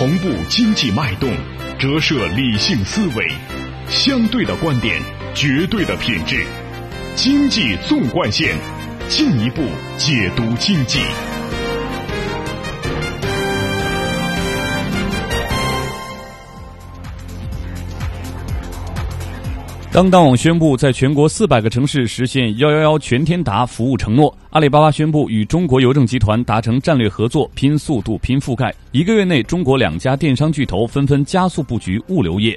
[0.00, 1.30] 同步经济脉动，
[1.78, 3.30] 折射理性思维，
[3.90, 4.98] 相对的观点，
[5.34, 6.42] 绝对的品质。
[7.14, 8.56] 经济纵贯线，
[9.10, 9.62] 进一步
[9.98, 11.00] 解读经济。
[19.92, 24.32] 当当网宣布，在全国四百个城市实现“幺幺幺”全天达服务承诺。
[24.50, 28.72] 阿里巴巴宣布与中国邮政集团达成战略合作，拼速度、拼覆盖。
[28.92, 32.56] 一个月内，中国两家电商巨头纷纷加速布局物流业。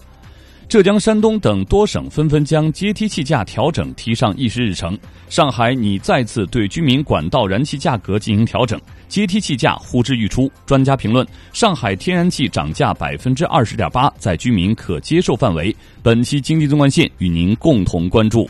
[0.67, 4.97] 浙江、山东等多省纷纷将阶梯气价调整提上议事日程。
[5.29, 10.51] 上海拟再次对居民管道燃气价格进行调整，阶梯气价呼之欲出。
[10.65, 15.75] 专家评论：上海天然气涨价百分之二十点八，在居民可接受范围。
[16.01, 18.49] 本期经济纵贯线与您共同关注。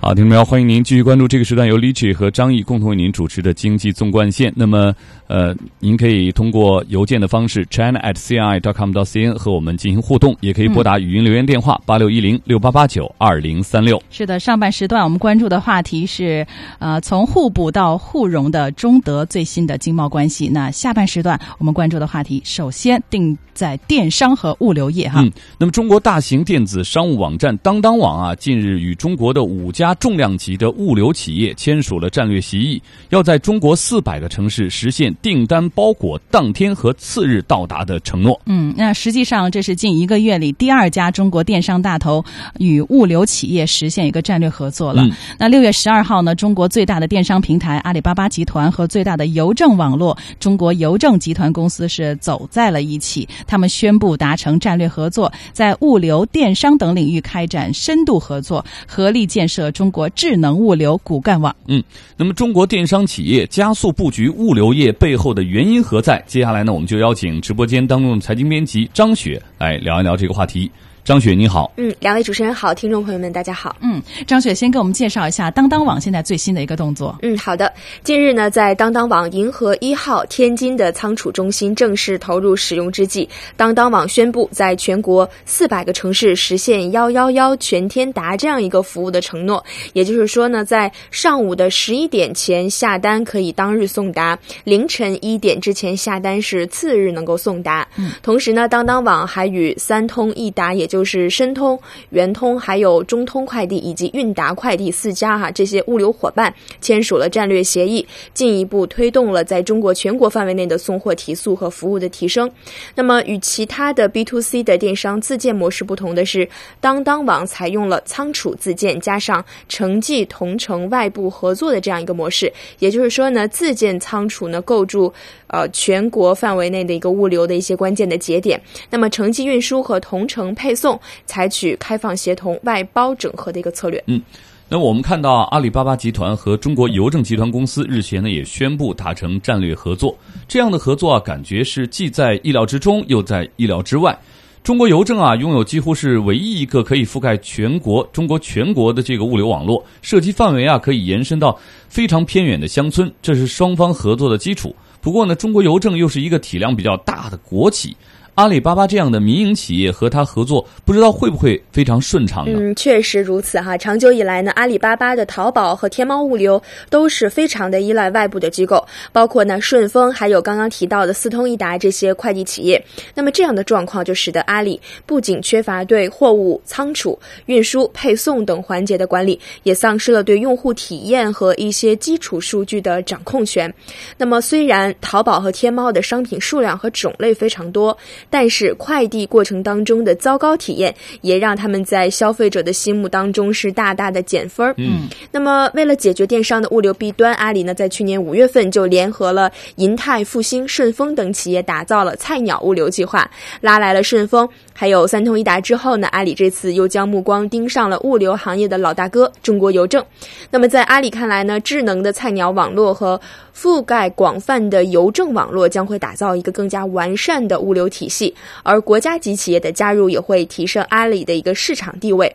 [0.00, 4.52] 好，听众朋友，欢迎您继续关注这个时段由李志和张毅共同为您主持的经济纵贯线。
[4.54, 4.94] 那么，
[5.26, 14.02] 呃，您可以通过邮件的方式 china at ci dot com 到 cn 和我们进行互动，也可以拨打语音留言电话八六一零六八八九二零三六。
[14.10, 16.46] 是的，上半时段我们关注的话题是，
[16.78, 20.48] 呃，从互补到互融的中德最新的经贸关系。
[20.48, 25.22] 那下半时段我们关注的话题，首先定在电商和物流业哈。
[25.22, 38.40] 嗯，那么中国大型电子商务网站当当网啊，近日与中国的五家重量级的物流企业签署了战略协议，要在中国四百个城市实现订单包裹当天和次日到达的承诺。
[38.46, 42.24] 嗯，那实际上这是近一个月里第二家中国电商大头
[42.58, 45.02] 与物流企业实现一个战略合作了。
[45.02, 60.08] 嗯、那六月十二号呢，中国最大的电商平台阿里巴巴集团和最大的邮政网络中国邮政集团公司是走在了一起，他们宣布达成战略合作，在物流、电商等领域开展深度合作，合力建设中国。
[60.14, 61.54] 智能物流骨干网。
[61.66, 61.82] 嗯，
[62.16, 66.24] 那么中国电商企业加速布局物流业背后的原因何在？
[66.26, 70.70] 接下来呢，我们就邀请直播间当中的财经编辑张雪来聊一聊这个话题。
[71.04, 71.70] 张雪，你好。
[71.76, 73.76] 嗯，两位主持人好，听众朋友们大家好。
[73.80, 77.14] 嗯，张雪先给我们介绍一下当当网现在最新的一个动作。
[77.20, 77.70] 嗯，好的。
[78.02, 89.62] 近日呢，在当当网银河一号天津的仓储中心正式投入使用之际，当当网宣布在全国四百个城市实现“幺幺幺”全天达这样一个服务的承诺。
[89.92, 97.86] 也就是说呢，在上午的十一点前下单可以当日送达，凌晨一点之前下单是次日能够送达。
[97.96, 101.76] 嗯，同时呢，当当网还与三通一达也就是申通、
[102.10, 112.48] 圆通、还有中通快递以及韵达快递四家哈这些物流伙伴签署了战略协议，进一步推动了在中国全国范围内的送货提速和服务的提升。
[112.94, 116.48] 那么与其他的 B to C 的电商自建模式不同的是，
[116.80, 122.52] 当当网采用了仓储自建加上城际同城外部合作的这样一个模式。
[122.78, 125.12] 也就是说呢，自建仓储呢构筑
[125.54, 128.60] 呃全国范围内的一个物流的一些关键的节点。
[128.90, 131.00] 那么城际运输和同城配送。
[131.26, 134.02] 采取开放协同、外包整合的一个策略。
[134.06, 134.22] 嗯，
[134.68, 140.16] 那我们看到阿里巴巴集团和中国邮政集团公司日前呢也宣布达成战略合作。
[140.46, 144.16] 这样的合作啊，感觉是既在意料之中，又在意料之外。
[144.62, 154.74] 中国邮政啊，拥有几乎是唯一一个可以覆盖全国、中国全国的这个物流网络，涉及范围啊可以延伸到非常偏远的乡村，这是双方合作的基础。
[155.04, 157.94] 不过呢，中国邮政又是一个体量比较大的国企。
[158.34, 162.58] 阿里巴巴这样的民营企业和它合作，不知道会不会非常顺畅呢？
[162.58, 163.78] 嗯，确实如此哈。
[163.78, 172.84] 长久以来呢，阿里巴巴的淘宝和天猫物流都是非常的依赖外部的机构，包括呢顺丰，还有刚刚提到的四通一达这些快递企业。
[173.14, 177.16] 那么这样的状况就使得阿里不仅缺乏对货物仓储、
[177.46, 183.72] 运输、配送等环节的管理，也丧失了对用户体验和一些基础数据的掌控权。
[184.18, 187.96] 那么虽然淘宝和天猫的商品数量和种类非常多，
[188.34, 194.74] 但是快递过程当中的糟糕体验，也让他们在消费者的心目当中是大大的减分。
[194.76, 210.04] 嗯，那么为了解决电商的物流弊端，阿里呢在去年五月份就联合了银泰、复兴、顺丰等企业，打造了菜鸟物流计划，拉来了顺丰，还有三通一达之后呢，阿里这次又将目光盯上了物流行业的老大哥中国邮政。
[210.50, 213.20] 那么在阿里看来呢，智能的菜鸟网络和
[213.56, 218.23] 覆盖广泛的邮政网络将会打造一个更加完善的物流体系，
[218.62, 222.34] 而国家级企业的加入也会提升阿里的一个市场地位。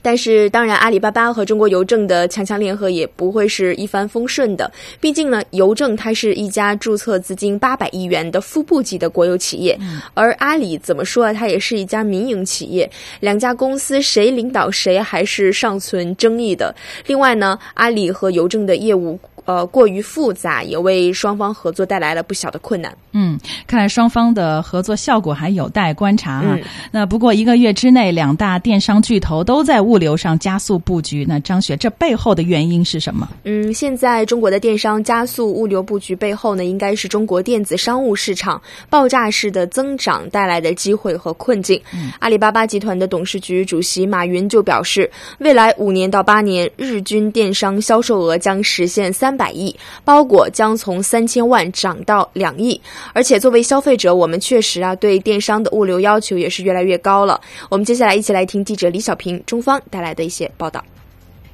[0.00, 4.70] 但是，当然，阿里巴巴和中国邮政的强强联合也不会是一帆风顺的。
[5.00, 9.78] 毕竟呢，邮政它是一家注册资金八百亿元的副部级的国有企业，
[10.14, 12.88] 而阿里怎么说啊，它也是一家民营企业。
[13.20, 16.74] 两家公司谁领导谁还是尚存争议的。
[17.06, 19.18] 另外呢，阿里和邮政的业务。
[19.44, 22.96] 呃，过于复杂，也为双方合作带来了不小的困难。
[23.12, 26.58] 嗯，看来双方的合作效果还有待观察啊。
[26.90, 31.26] 那不过一个月之内，两大电商巨头都在物流上加速布局。
[31.28, 33.28] 那张雪，这背后的原因是什么？
[33.44, 41.78] 嗯，现在中国的电商加速物流布局背后呢，应该是中国电子商务市场爆炸式的增长带来的机会和困境。
[42.18, 49.33] 阿里巴巴集团的董事局主席马云就表示，未来五年到八年，日均电商销售额将实现三。
[49.36, 52.80] 百亿包裹将从三千万涨到两亿，
[53.12, 57.40] 而且作为消费者，我们确实啊对电商的物流要求也是越来越高了。
[57.70, 60.84] 我们接下来一起来听记者李小平中方带来的一些报道。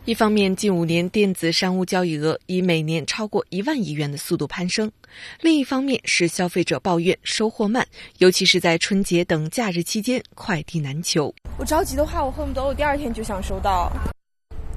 [0.07, 4.88] 一方面，近五年电子商务交易额以每年超过一万亿元的速度攀升；
[5.43, 11.33] 另一方面是消费者抱怨收货慢，尤其是在春节等假日期间，快递难求。
[11.59, 13.93] 我着急的话，我恨不得我第二天就想收到。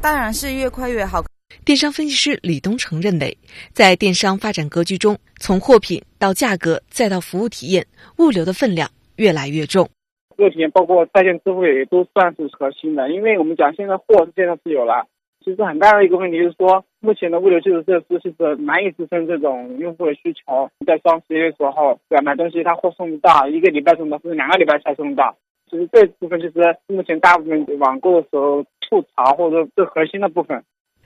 [0.01, 1.23] 当然是越快越好。
[1.65, 3.37] 电商分析师李东成认为，
[3.71, 7.85] 在电商发展格局中，从货品到价格再到服务体验，
[8.17, 9.87] 物流的分量越来越重。
[10.35, 15.07] 服务体验包括在线支付也都算是核心的，因为我们讲现在货现在是有了，
[15.45, 20.69] 其实很大的一个问题就是说，目前的物流基础设施其实难以支撑这种用户的需求。
[20.85, 25.35] 在双十一的时候，对买东西他货送不到，一个礼拜送到，甚至两个礼拜才送到。
[25.69, 26.53] 其实这部分其实
[26.87, 30.63] 目前大部分网购的时候吐槽或者最核心的部分。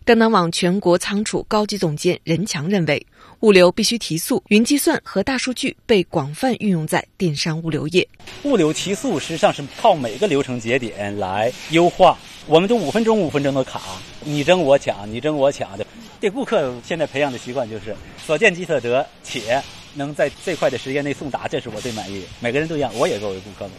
[0.07, 3.05] 当当网全国仓储高级总监任强认为，
[3.41, 8.07] 物流必须提速，云计算和大数据被广泛运用在电商物流业。
[8.43, 12.17] 物流提速实际上是靠每个流程节点来优化。
[12.45, 13.81] 我们就五分钟五分钟的卡，
[14.23, 15.85] 你争我抢，你争我抢的。
[16.21, 17.93] 对顾客现在培养的习惯就是
[18.25, 19.61] 所见即所得，且
[19.93, 22.23] 能在最快的时间内送达，这是我最满意。
[22.39, 23.69] 每个人都一样，我也作为顾客。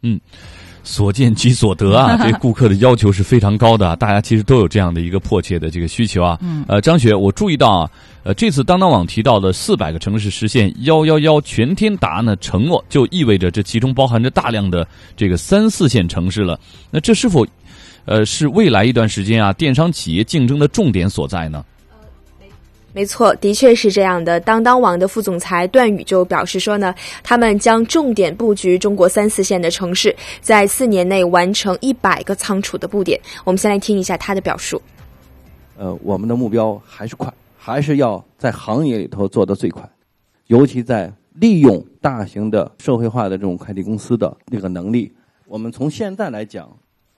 [0.00, 0.18] 嗯。
[0.84, 6.38] 所见即所得啊， 对顾客的要求是非常高的，大家其实都有这样的一个迫切的这个需求啊。
[6.68, 7.90] 呃，张雪，我注意到啊，
[8.22, 16.60] 呃，这次当当网提到的四百个城市实现幺幺幺全天达呢承诺，就意味着这其中包含着大量的这个三四线城市了。
[16.90, 17.46] 那这是否，
[18.04, 21.64] 呃，是未来一段时间啊电商企业竞争的重点所在呢？
[22.94, 24.38] 没错，的确是这样的。
[24.38, 33.20] 当当网的副总裁段宇就表示说呢，他们将重点布局中国三四线的城市，在四年内完成一百个仓储的布点。
[33.44, 34.80] 我们先来听一下他的表述。
[35.76, 39.82] 呃，我们的目标还是快，还是要在行业里头做得最快，
[40.46, 45.12] 尤其在利用大型的社会化的这种快递公司的那个能力。
[45.48, 46.70] 我们从现在来讲，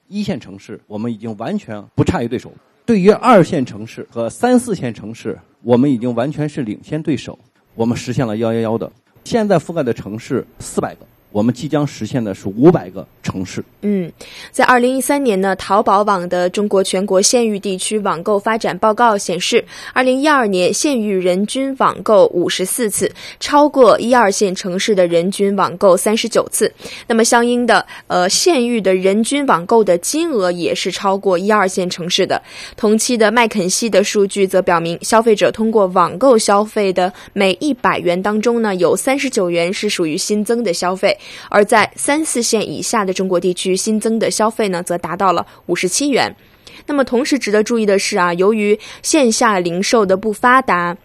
[0.07, 2.51] 一线城市我们已经完全不差于对手。
[2.83, 7.37] 对于二线城市和三四线城市，我们已经完全是领先对手。
[7.75, 8.91] 我们实现了幺幺幺的，
[9.23, 11.05] 现在覆盖的城市四百个。
[11.31, 13.63] 我们即将实现的是五百个城市。
[13.81, 14.11] 嗯，
[14.51, 19.63] 在二零一三年呢，淘宝网的中国全国县域地区网购发展报告显示，
[19.93, 26.73] 二零一二年县域人均网购五十四次，超过一二线城市的人均网购三十九次。
[27.07, 32.41] 那么相应的，呃，县域的人均网购的金额也是超过一二线城市的。
[32.75, 41.16] 同期的麦肯锡的数据则表明，消费者通过网购消费的每一百元当中呢，有三十九元是属于新增的消费。
[41.49, 46.35] 而在三四线以下的中国地区，新增的消费呢，则达到了五十七元。
[46.85, 50.95] 那么，同时值得注意的是啊，由于线下零售的不发达。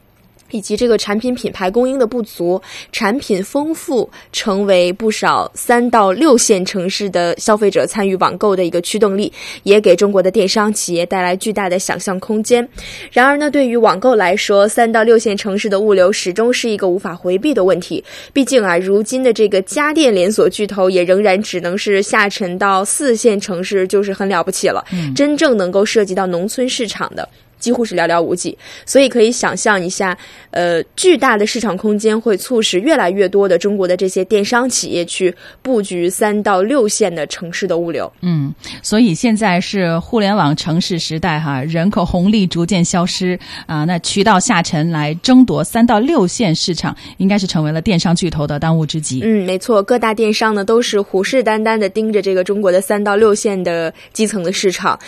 [0.52, 2.62] 以及这个产品品牌供应的不足，
[2.92, 9.32] 产品丰富成为不少三到六线城市的消费者参与网购的一个驱动力，
[9.64, 12.66] 也给中国的电商企业带来巨大的想象空间。
[13.10, 18.04] 然而呢，对于网购来说，三到六线城市的物流始终是一个无法回避的问题。
[18.32, 24.84] 毕竟啊，如今的这个家电连锁巨头也仍然只能是下沉到四线城市，就是很了不起了。
[25.16, 27.26] 真正能够涉及到农村市场的。
[27.62, 28.58] 几乎是寥寥无几。
[28.84, 30.18] 所以可以想象一下，
[30.50, 38.12] 呃，巨大的市场空间会促使越来越多的中国的这些电商企业去布局三到六线的城市的物流。
[38.22, 38.52] 嗯，
[38.82, 49.20] 所以现在是互联网城市时代哈，人口红利逐渐消失啊，那渠道下沉来争夺三到六线市场，应该是成为了电商巨头的当务之急。
[49.22, 54.98] 嗯，没错，各大电商呢都是虎视眈眈的盯着这个中国的三到六线的基层的市场。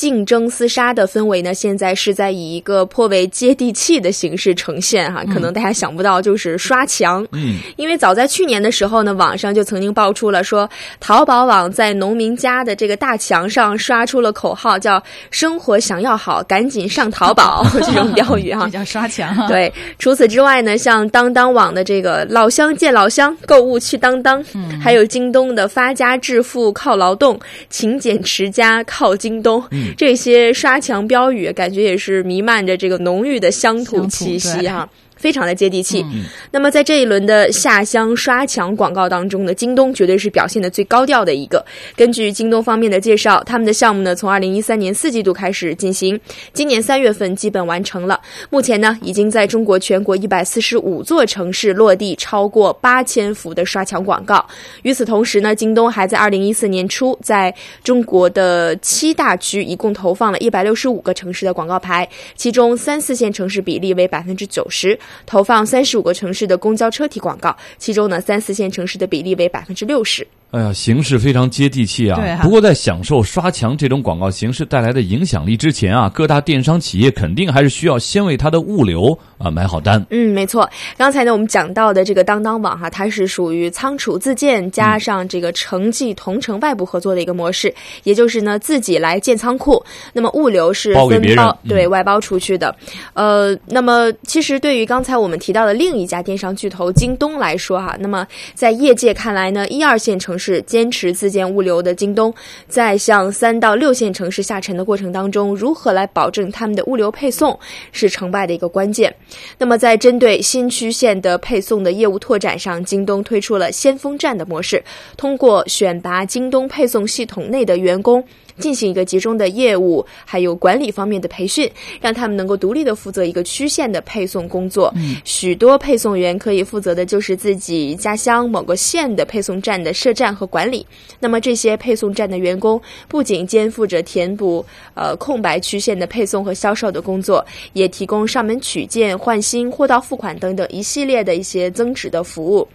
[0.00, 5.22] 竞争厮杀的氛围呢，现在是在以一个颇为接地气的形式呈现哈。
[5.26, 7.22] 可能大家想不到，就是刷墙。
[7.32, 10.66] 嗯，因为早在去年的时候呢，网上就曾经爆出了说，
[11.00, 18.66] 淘宝网在农民家的这个大墙上刷出了口号，叫“生活想要好，赶紧上淘宝” 这种标语哈。
[18.70, 19.46] 叫刷墙。
[19.48, 27.38] 对，除此之外呢，像当当网的这个“老乡见老乡，购物去当当”，嗯，还有京东的“发家致富靠劳动，
[27.68, 29.62] 勤俭持家靠京东”。
[29.96, 34.88] 这些刷墙标语，感觉也是弥漫着这个浓郁的乡土气息哈。
[35.20, 36.04] 非常的接地气。
[36.50, 41.64] 那么在这一轮的下乡刷墙广告当中呢，京东绝对是表现的最高调的一个。
[41.94, 46.18] 根据京东方面的介绍，他们的项目呢从二零一三年四季度开始进行，
[46.54, 48.18] 今年三月份基本完成了。
[48.48, 54.44] 目前呢，已经在中国全国一百四十五座城市落地超过八千幅的刷墙广告。
[54.82, 57.54] 与此同时呢，京东还在二零一四年初在
[57.84, 64.98] 中国的七大区一共投放了一百六十五个城市的广告牌，其中三四线城市比例为百分之九十。
[65.26, 70.26] 投放三十五个城市的公交车体广告，其中呢三四线城市的比例为百分之六十。
[70.50, 72.18] 哎呀，形式非常接地气啊！
[72.20, 72.36] 对。
[72.42, 80.04] 不过在享受刷墙这种广告形式带来的影响力之前啊，各大电商企业肯定还是需要先为它的物流啊买好单。
[80.10, 80.68] 嗯，没错。
[80.96, 87.72] 刚才呢我们讲到的这个当当网哈，它是属于仓储自建加上这个城际同城外部合作的一个模式，
[88.02, 89.80] 也就是呢自己来建仓库，
[90.12, 92.74] 那么物流是分包对外包出去的。
[93.14, 102.34] 呃，那么其实对于刚才我们提到的另一家电商巨头京东来说哈，那么在业界看来呢，一二线城是坚持自建物流的京东，
[102.66, 107.56] 在向三到六线城市下沉的过程当中，如何来保证他们的物流配送
[107.92, 109.14] 是成败的一个关键。
[109.58, 114.82] 那么，在针对新区县的配送的业务拓展上，京东推出了先锋站的模式，
[115.16, 118.24] 通过选拔京东配送系统内的员工。
[118.60, 121.68] 进行一个集中的业务还有管理方面的培训，
[122.00, 124.94] 让他们能够独立的负责一个区县的配送工作。
[125.24, 130.86] 许多配送员可以负责的就是自己家乡某个县的配送站的设站和管理。
[131.18, 142.68] 那么这些配送站的员工不仅肩负着填补呃空白区县的配送和销售的工作，也提供上门取件、换新、货到付款等等一系列的一些增值的服务。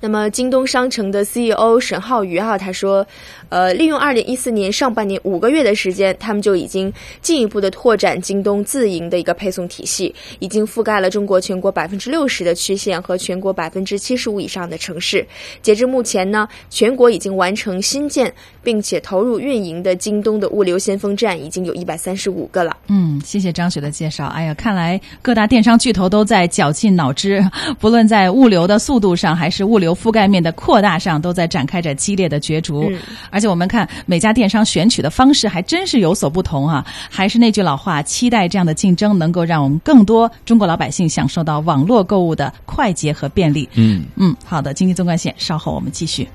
[0.00, 3.06] 那么，京东商城的 CEO 沈浩宇啊，他说，
[3.48, 6.92] 呃，利用二零一四年上半年五个月的时间，他们就已经
[7.22, 15.26] 进一步的拓展京东自营的一个配送体系，已经覆盖了中国全国百分之六十的区县和全国百分之七十五以上的城市。
[15.62, 18.30] 截至目前呢，全国已经完成新建
[18.62, 22.76] 并且投入运营的京东的物流先锋站已经有一百三十五个了。
[22.88, 24.26] 嗯，谢谢张雪的介绍。
[24.26, 27.42] 哎呀，看来各大电商巨头都在绞尽脑汁，
[27.80, 29.85] 不论在物流的速度上还是物流。
[29.94, 32.90] 覆盖面的扩大上都在展开着激烈的角逐，
[33.30, 36.86] 而且我们看每家电商选取的方式还真是有所不同啊！
[37.10, 43.68] 还是那句老话，期待这样的竞争能够让我们更多中国老百姓享受到网络购物的快捷和便利。
[43.74, 46.28] 嗯嗯，好的，经济纵贯线，稍后我们继续。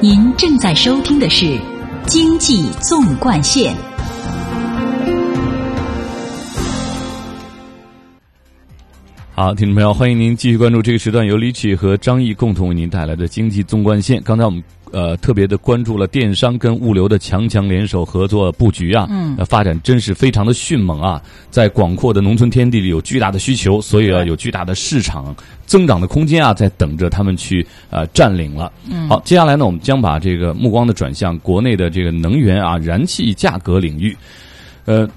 [0.00, 1.58] 您正在收听的是
[2.06, 3.74] 经济纵贯线。
[9.38, 14.20] 好，听众朋友，欢迎您继续关注这个时段由李曲和张毅共同为您带来的经济纵贯线。
[14.24, 14.60] 刚才我们
[14.90, 21.22] 呃特别的关注了电商跟物流的强强联手合作布局啊，嗯，发展真是非常的迅猛啊，
[21.52, 25.32] 在广阔的农村天地里有巨大的需求，所以啊有巨大的市场
[25.66, 28.72] 增长的空间啊，在等着他们去呃占领了。
[28.90, 34.16] 嗯，好，接下来呢，我们将把这个目光的转向国内的这个能源啊燃气价格领域，
[34.84, 35.08] 呃。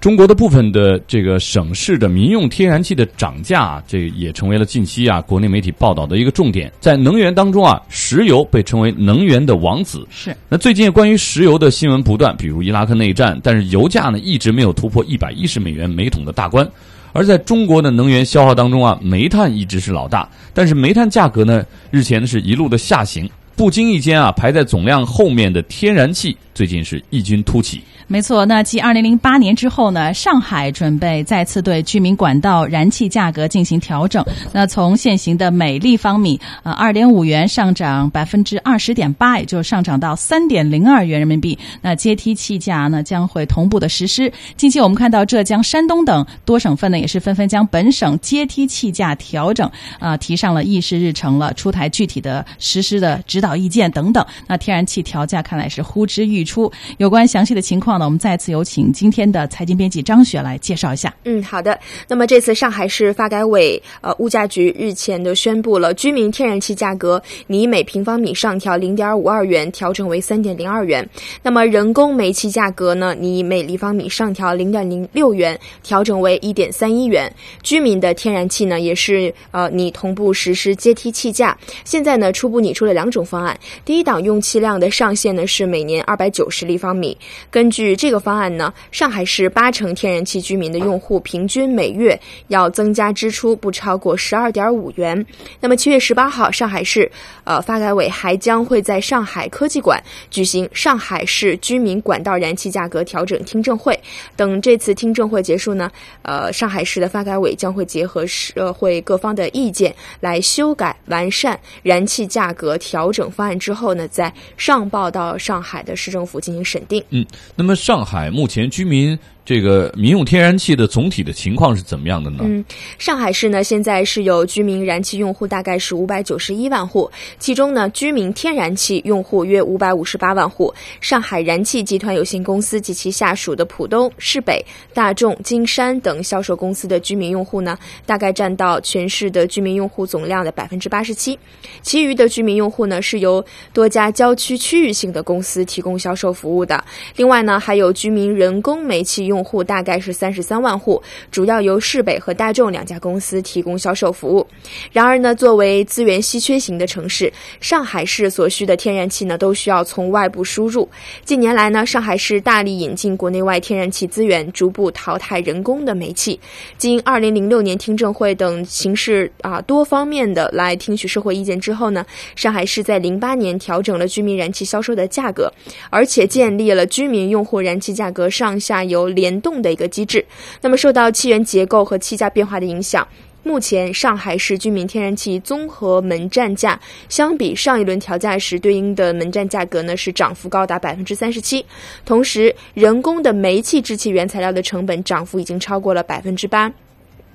[0.00, 6.70] 中国的部分的这个省市的民用天然气的涨价，这也成为了近期啊国内媒体报道的一个重点。
[6.78, 10.06] 在能源当中啊，石油被称为能源的王子。
[10.10, 10.36] 是。
[10.48, 16.68] 那最近关于石油的新闻不断，比如伊拉克内战，但是油价呢一直没有突破一百一十美元每桶的大关。
[17.12, 23.28] 而在中国的能源消耗当中啊，煤炭一直是老大，但是煤炭价格呢日前是一路的下行。
[23.56, 27.80] 不经意间啊，排在总量后面的天然气最近是异军突起。
[28.08, 34.24] 没错，那继二零零八年之后呢，上海准备再次对居民管道燃气价格进行调整。
[34.52, 41.58] 那从现行的每立方米呃二点五元上涨百分之二十点八，也就上涨到三点零二元人民币。
[41.82, 44.32] 那阶梯气价呢将会同步的实施。
[44.56, 54.24] 近期我们看到浙江、山东等多省份呢也是纷纷将本省阶梯气价调整啊提上了议事日程了，出台具体的实施的指导意见等等。
[54.46, 56.72] 那天然气调价看来是呼之欲出。
[56.96, 57.98] 有关详细的情况。
[57.98, 61.14] 呢我们再次有请今天的财经编辑张雪来介绍一下。
[61.24, 61.78] 嗯，好的。
[62.08, 71.06] 那么这次上海市发改委呃物价局日前的宣布了，居民天然气价格拟每平方米上调零点五二元，调整为三点零二元。
[71.42, 77.32] 那么人工煤气价格呢，拟每立方米上调零点零六元，调整为一点三一元。
[77.62, 81.56] 居民的天然气呢，也是呃拟同步实施阶梯气价。
[81.84, 83.58] 现在呢，初步拟出了两种方方案。
[83.84, 87.14] 第一档用气量的上限呢是每年二百九十立方米，
[87.50, 92.18] 根据这个方案呢，上海市八成天然气居民的用户平均每月
[92.48, 95.26] 要增加支出不超过十二点五元。
[95.60, 97.10] 那么七月十八号，上海市
[97.44, 103.98] 呃发改委还将会在上海科技馆举行上海市居民管道燃气价格调整听证会。
[104.34, 105.90] 等这次听证会结束呢，
[106.22, 117.02] 呃，上海市的发改委将会结合社会各方的意见来修改完善燃气价格调整方案之后呢，再上报到上海的市政府进行审定。
[117.10, 117.24] 嗯，
[117.54, 117.74] 那么。
[117.76, 119.16] 上海目前居民。
[119.46, 122.38] 这个民用天然气的总体的情况是怎么样的呢？
[122.42, 122.64] 嗯，
[122.98, 130.74] 上海市呢现在是有居民燃气用户大概是五百九十一万户，其中呢居民天然气用户约五百五十八万户。
[131.00, 134.60] 上海燃气集团有限公司及其下属的浦东、市北、
[134.92, 141.38] 大众、金山等销售公司的居民用户呢，大概占到全市的居民用户总量的百分之八十七。
[141.82, 146.82] 其余的居民用户呢是由多家郊区区域性的公司提供销售服务的。
[147.14, 149.35] 另外呢还有居民人工煤气用。
[149.36, 154.46] 用户大概是三十三万户，主要由市北和大众两家公司提供销售服务。
[154.90, 157.30] 然而呢，作为资源稀缺型的城市，
[157.60, 160.88] 上海市所需的天然气呢，都需要从外部输入。
[161.22, 166.40] 近年来呢，上海市大力引进国内外天然气资源，逐步淘汰人工的煤气。
[166.78, 172.06] 经二零零六年听证会等形式啊多方面的来听取社会意见之后呢，
[172.36, 175.52] 上海市在零八年调整了居民燃气销售的价格，
[175.90, 179.25] 而且建立了居民用户燃气价格上下游联。
[179.26, 180.24] 联动的一个机制，
[180.60, 183.06] 那么受到气源结构和气价变化的影响，
[183.42, 191.66] 目前上海市居民天然气综合门站价相比上一轮调价时对应的门站价格呢是涨幅高达百分之三十七，
[192.04, 196.72] 同时人工的煤气制气原材料的成本涨幅已经超过了百分之八。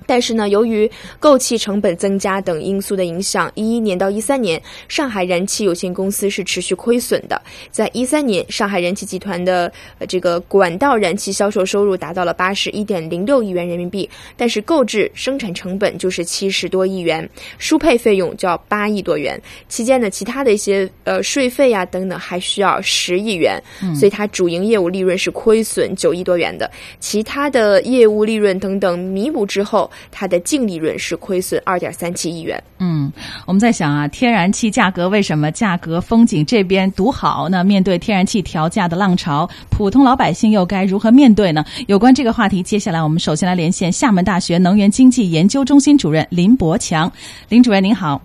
[0.06, 7.40] 但是呢，由于购气成本增加等因素的影响，一一年到一三年，上海燃气有限公司是持续亏损的。
[7.70, 9.72] 在一三年，上海燃气集团的
[10.08, 17.28] 这个管道燃气销售收入达到了八十一点零六亿元人民币，但是购置生产成本就是七十多亿元，
[17.58, 19.40] 输配费用就要八亿多元。
[19.68, 23.62] 期间呢，其他的一些呃税费呀等等还需要十亿元，
[23.94, 26.70] 所以它主营业务利润是亏损九亿多元的。
[27.00, 29.90] 其他的业务利润等等弥补之后。
[30.10, 32.62] 它的净利润是亏损二点三七亿元。
[32.78, 33.12] 嗯，
[33.46, 37.48] 我们在想啊，天然气价格为什么价格风景这边独好？
[37.48, 41.64] 那面对天然气调价的浪潮，普通老百姓又该如何面对呢？
[41.86, 47.10] 有关这个话题，接下来我们首先来连线厦门大学能源经济研究中心主任林伯强。
[47.48, 48.20] 林主任您好。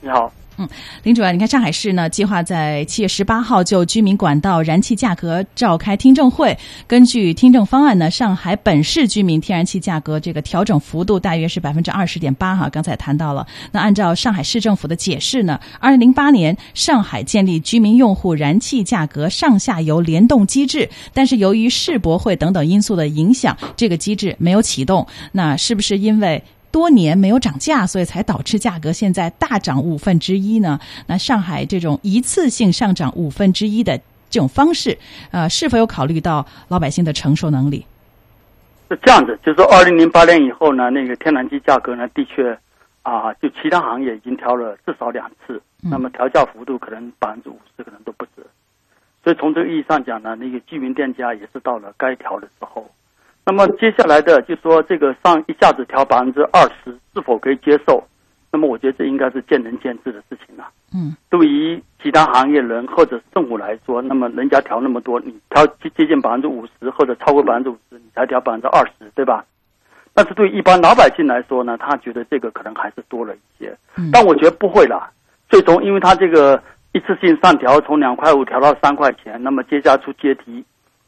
[0.00, 0.32] 你好。
[0.58, 0.68] 嗯，
[1.02, 6.56] 林主任，你看上海市呢，计划在七月十八号就居民管道燃气价格召开听证会。
[6.86, 12.68] 根据听证方案呢，上海本市居民天然气价格这个调整幅度大约是百分之二十点八哈。
[12.68, 25.06] 刚才谈到了，那按照上海市政府的解释呢，二零零八年上海建立居民用户燃气价格上下游联动机制，但是由于世博会等等因素的影响，这个机制没有启动。
[25.32, 26.44] 那是不是因为？
[26.72, 30.80] 多年没有涨价，所以才导致价格现在大涨五分之一呢？
[31.06, 33.96] 那上海这种一次性上涨五分之一的
[34.30, 34.98] 这种方式，
[35.30, 37.86] 呃，是否有考虑到老百姓的承受能力？
[38.88, 42.58] 是这样子，就是说，二零零八年以后呢，那个天然气价格呢，的确
[43.02, 48.42] 啊，就其他行业已经调了至少两次，那么调价幅度可能百分之五十可能都不止，
[49.22, 52.90] 所以从这个意义上讲呢，那个居民电价也是到了该调的时候。
[53.44, 58.02] 那么接下来的就说这个上一下子调百分之二十是否可以接受？
[58.52, 60.68] 那么我觉得这应该是见仁见智的事情了。
[60.94, 69.44] 嗯，对于其他行业人或者政府来说，那么人家调那么多，你调接接近百分之五十或者超过百分之五十，你才调百分之二十，对吧？
[70.14, 73.74] 但是对一般老百姓来说呢，他觉得这个可能还是多了一些。
[73.96, 75.10] 嗯但我觉得不会啦，
[75.48, 76.62] 最终因为他这个
[76.92, 80.62] 一次性上调从两块五调到三块钱，那么接下出阶梯。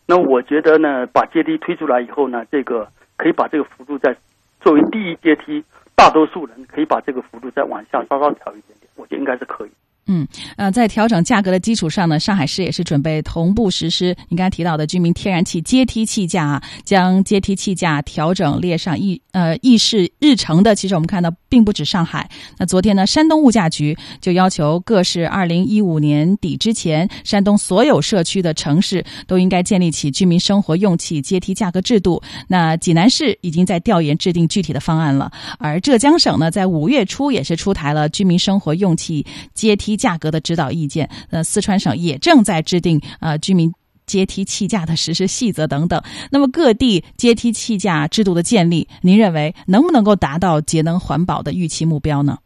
[0.07, 4.15] 那我觉得呢，把阶梯推出来以后呢，这个可以把这个幅度再
[4.61, 9.71] 作为第一阶梯，大多数人可以把这个幅度再往下稍稍调一点点，我觉得应该是可以。
[10.07, 10.27] 嗯，
[10.57, 20.75] 呃，在调整价格的基础上呢，上海市也是准备同步实施您刚才提到的居民天然气阶梯气价啊，将阶梯气价调整列上议呃议事日程的。
[20.75, 22.29] 其实我们看到并不止上海。
[22.59, 32.23] 那昨天呢，山东物价局就要求各市二零一五年底之前，山东所有社区的城市都应该建立起居民生活用气阶梯价格制度。
[32.47, 39.25] 那济南市已经在调研制定具体的方案了，而浙江省呢，在五月初也是出台了居民生活用气
[39.55, 39.94] 阶梯。
[39.97, 43.73] 价格的指导意见，呃，四川省也正在制定呃居民
[44.07, 46.03] 阶梯气价的实施细则等等。
[46.31, 52.39] 那么各地阶梯气价制度的建立，您认为能不能够达到节能环保的预期目标呢？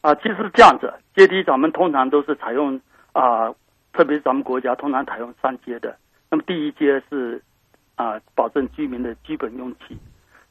[0.00, 2.80] 啊，其实是这样子，阶梯咱们通常都是采用
[3.12, 3.48] 啊，
[3.92, 5.96] 特别是咱们国家通常采用三阶的。
[6.30, 7.42] 那么第一阶是
[7.96, 9.96] 啊，保证居民的基本用气。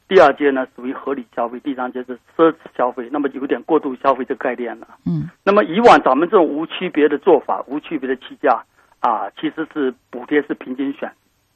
[0.06, 4.86] 第二阶呢属于合理消费，第三阶是奢侈消费，那么有点过度消费这个概念了。
[5.06, 8.62] 嗯，那么以往咱们这种无区别的做法，无区别的起价
[9.00, 11.10] 啊，其实是补贴是平均选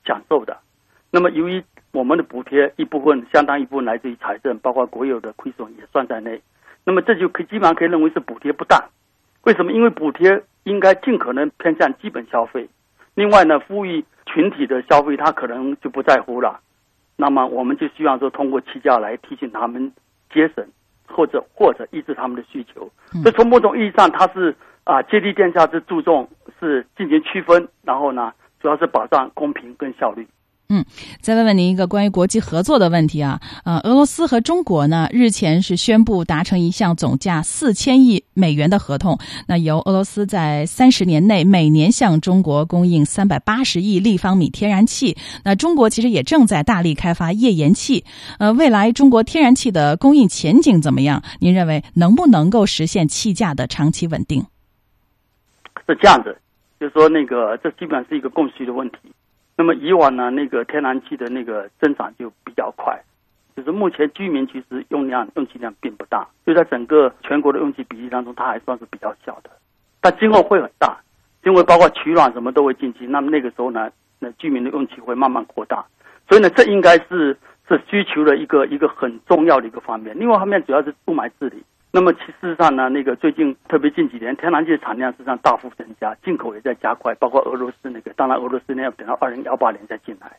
[0.04, 0.56] 享受的。
[1.10, 6.40] 那么由于我们的补贴一部分相当一部分来自于财政，包括国有的亏损也算在内。
[6.84, 8.82] 那么这就可以基本上可以认为是补贴不当。
[9.44, 9.72] 为什么？
[9.72, 12.68] 因为补贴应该尽可能偏向基本消费。
[13.14, 16.60] 另外呢，富裕群体的消费他可能就不在乎了。
[17.20, 19.92] 那么我们就希望说，通过气价来提醒他们
[20.32, 20.64] 节省，
[21.08, 22.88] 或者或者抑制他们的需求。
[23.22, 24.54] 所以从某种意义上，它是
[24.84, 26.28] 啊，阶梯电价是注重
[26.60, 30.26] 是进行区分，然后呢，主要是保障公平跟效率。
[30.70, 30.84] 嗯，
[31.22, 45.16] 再问问您一个关于国际合作的问题啊，呃，俄罗斯和中国呢日前是宣布达成一项总价四千亿美元的合同，那由俄罗斯在三十年内每年向中国供应三百八十亿立方米天然气。
[45.42, 48.04] 那中国其实也正在大力开发页岩气，
[48.38, 51.22] 呃，未来中国天然气的供应前景怎么样？
[51.40, 54.44] 您认为能不能够实现气价的长期稳定？
[55.86, 56.36] 是这样子，
[56.78, 58.98] 就是说那个这基本上是一个供需的问题。
[59.58, 62.96] 那么以往呢，那个天然气的那个增长就比较快，
[63.56, 69.50] 就是目前居民其实用量用气量并不大，就在整个全国的用气比例当中，它还算是比较小的。
[70.00, 70.96] 但今后会很大，
[71.42, 73.90] 因为包括取暖什么都会进去，那么那个时候呢，
[74.20, 75.84] 那居民的用气会慢慢扩大，
[76.28, 77.36] 所以呢，这应该是
[77.68, 80.16] 是需求的一个一个很重要的一个方面。
[80.16, 81.64] 另外一方面主要是雾霾治理。
[81.90, 90.36] 那么其事实上呢，那个最近特别近几年，天然气产量实际上大幅增加，进口也在加快，包括俄罗斯那个，当然俄罗斯那要等到二零幺八年再进来。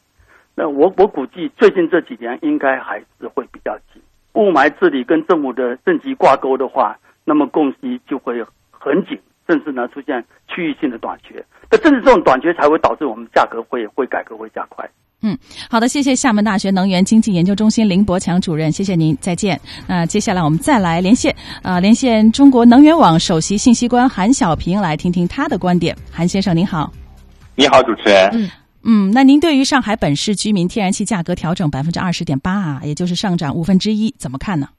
[0.55, 4.01] 那我我估计最近这几年应该还是会比较紧。
[4.33, 11.43] 雾霾治理跟政府的政绩挂钩的话，那么供需就会很紧，甚至呢出现区域性的短缺。
[11.71, 14.87] 那正是这种短缺才会导致我们价格会会改革会加快。
[15.21, 15.37] 嗯，
[15.69, 19.59] 好的，谢谢厦门大学能源经济研究中心林伯强主任，谢谢您，再见。
[19.85, 25.95] 那接下来我们再来连线，啊，连线中国能源网首席信息官韩小平，来听听他的观点。
[26.09, 26.91] 韩先生您好，
[27.55, 28.29] 你好，主持人。
[28.33, 28.49] 嗯
[28.81, 34.69] 嗯，那您对于上海本市居民天然气价格调整百分之二十点八啊，也就是上涨五分之一，怎么看呢？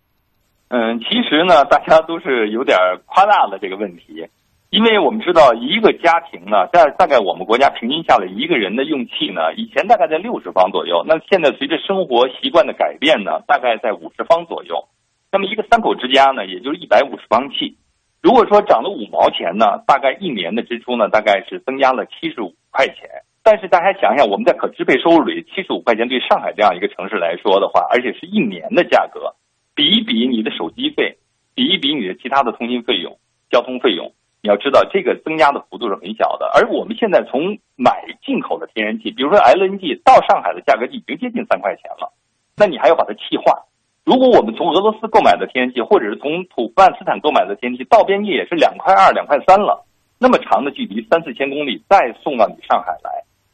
[0.68, 4.26] 嗯，其实呢，大家都是有点夸大了这个问题。
[4.71, 11.05] 因为我们知道，一个家庭呢，在大概我们国家平均下来，一个人的用气呢，以前大概在六十方左右。
[11.09, 14.87] 那现在随着生活习惯的改变呢，大概在五十方左右。
[15.33, 17.79] 那么一个三口之家呢，也就是一百五十方气。
[18.23, 23.27] 如果说涨了五毛钱呢，大概一年的支出呢，大概是增加了七十五块钱。
[23.43, 29.35] 但是大家想想，我们在可支配收入里，七十五块钱对上海这样一个城市来说的话，而且是一年的价格，
[29.75, 31.16] 比一比你的手机费，
[31.57, 33.18] 比一比你的其他的通信费用、
[33.51, 34.12] 交通费用。
[34.43, 42.11] 你要知道，这个增加的幅度是很小的，而我们现在从买进口的天然气，比如说 LNG 到上海的价格已经接近三块钱了，
[42.57, 43.64] 那你还要把它气化。
[44.05, 49.84] 如果我们从俄罗斯购买的天然气，或者是从土库曼斯坦购买的天然气，到边界也是两块二、两块三了，
[50.18, 53.11] 那么长的距离三四千公里再送到你上海来，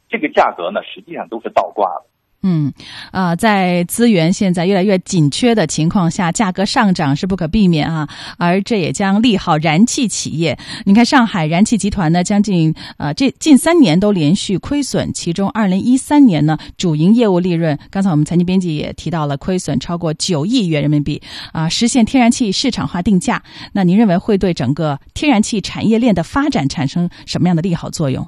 [0.07, 2.05] 这个价格呢，实际上都是倒挂的。
[2.49, 2.71] 嗯，
[3.11, 8.07] 啊，在资源现在越来越紧缺的情况下，价格上涨是不可避免啊。
[8.37, 10.57] 而这也将利好燃气企业。
[10.85, 21.21] 你看，上海燃气集团呢，将近呃这近三年都连续亏损，其中二零一三年呢，主营业务利润，刚才我们财经编辑也提到了，亏损超过九亿元人民币
[21.51, 21.67] 啊。
[21.67, 23.43] 实现天然气市场化定价，
[23.73, 28.25] 那您认为会对整个天然气产业链的发展产生什么样的利好作用？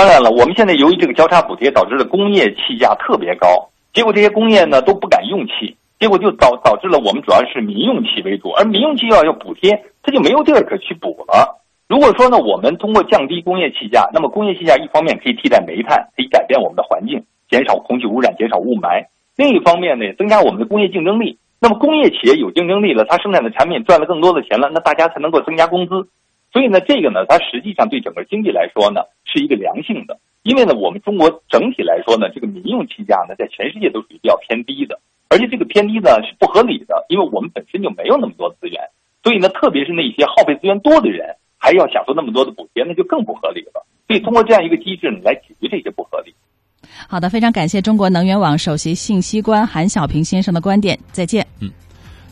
[0.00, 11.60] 当然了，我们现在由于这个交叉补贴导致的工业气价特别高，结果这些工业呢都不敢用气，结果就导导致了我们主要是民用气为主，而民用气要要补贴，它就没有地儿可去补了。
[11.86, 19.04] 如果说呢，我们通过降低工业气价，那么工业气价一方面可以替代煤炭，可以改变我们的环境，减少空气污染，减少雾霾；
[19.36, 21.36] 另一方面呢，增加我们的工业竞争力。
[21.60, 26.08] 那么工业企业有竞争力了，它生产的产品赚了更多的钱了，那大家才能够增加工资。
[26.52, 30.18] 所以呢，这个呢，它实际上对整个经济来说呢，是一个良性的。
[30.42, 38.80] 因为呢，我们中国整体来说呢，这个民用气价呢，在全世界都属于比较偏低的，而且这个偏低呢是不合理的，因为我们本身就没有那么多资源。
[39.22, 41.36] 所以呢，特别是那些耗费资源多的人。
[41.62, 43.84] 还要享受那么多的补贴，那就更不合理了。
[44.08, 46.34] 所以通过这样一个机制呢，来解决这些不合理。
[47.06, 50.98] 好的，非常感谢中国能源网首席信息官韩小平先生的观点。
[51.12, 51.46] 再见。
[51.60, 51.70] 嗯。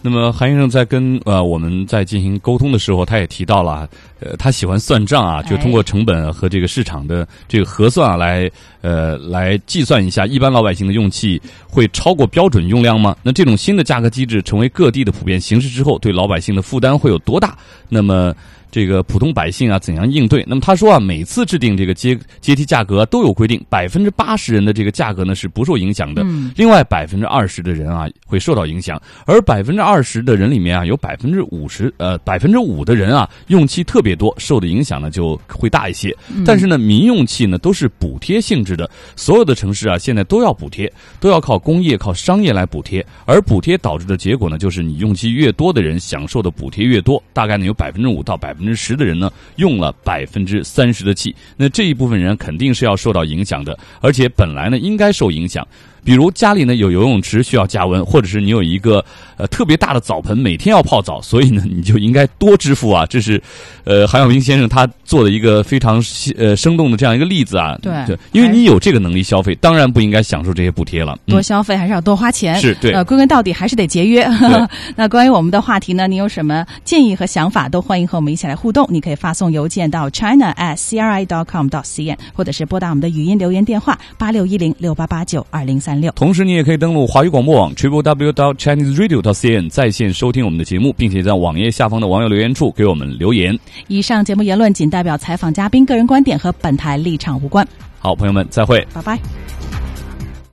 [0.00, 3.86] 那么韩先生在跟呃我们在进行沟通的时候，他也提到了，
[4.20, 8.50] 呃，他喜欢算账啊，就通过成本和这个市场的这个核算啊，来
[8.80, 13.16] 呃来计算一下，一般老百姓的用气会超过标准用量吗？
[13.22, 17.56] 那这种新的价格机制成为各地的普遍形式之后，对老百姓的负担会有多大？
[17.88, 18.34] 那么。
[18.70, 20.44] 这个普通百姓啊，怎样应对？
[20.46, 26.22] 那么他说啊，每次制定这个阶阶梯价格都有规定，百分之八十人的这个价格呢是不受影响的，
[26.54, 36.14] 另外百分之二十的人啊会受到影响，而百分之二十的人里面啊，有百分之五十呃百分之五的人啊用气特别多，受的影响呢就会大一些。
[36.44, 48.54] 但是呢，民用气呢都是补贴性质的，所有的城市啊现在都要补贴，都要靠工业靠商业来补贴，而补贴导致的结果呢，就是你用气越多的人享受的补贴越多，大概呢有百分之五到百。
[48.58, 55.66] 百分之十的人呢，用了百分之三十的气，那这一部分人肯定是要受到影响的，而且本来呢应该受影响。
[56.04, 59.04] 比如家里呢有游泳池需要加温，或者是你有一个
[59.36, 63.04] 呃特别大的澡盆，每天要泡澡，所以呢你就应该多支付啊。
[63.06, 63.40] 这是
[63.84, 66.02] 呃韩晓明先生他做的一个非常
[66.36, 67.76] 呃生动的这样一个例子啊。
[67.82, 71.18] 对，因为你有这个能力消费，当然不应该享受这些补贴了。
[71.26, 72.92] 多消费还是要多花钱，是对。
[72.92, 74.26] 呃，归根到底还是得节约。
[74.96, 78.86] 那关于我们的话题呢，你有什么建议和想法，都欢迎和我们一起来互动。
[78.90, 85.87] 你可以发送邮件到 china at cri dot com dot cn，或者是拨打我们的语音留言电话八六一零六八八九二零三。
[86.14, 93.58] 同时，你也可以登录华语广播网 triple w dot chinese radio dot cn 在线收听我们的节目，并且在网页下方的网友留言处给我们留言。
[93.86, 97.66] 以上节目言论仅代表采访嘉宾个人观点，和本台立场无关。
[97.98, 99.18] 好，朋友们，再会，拜拜。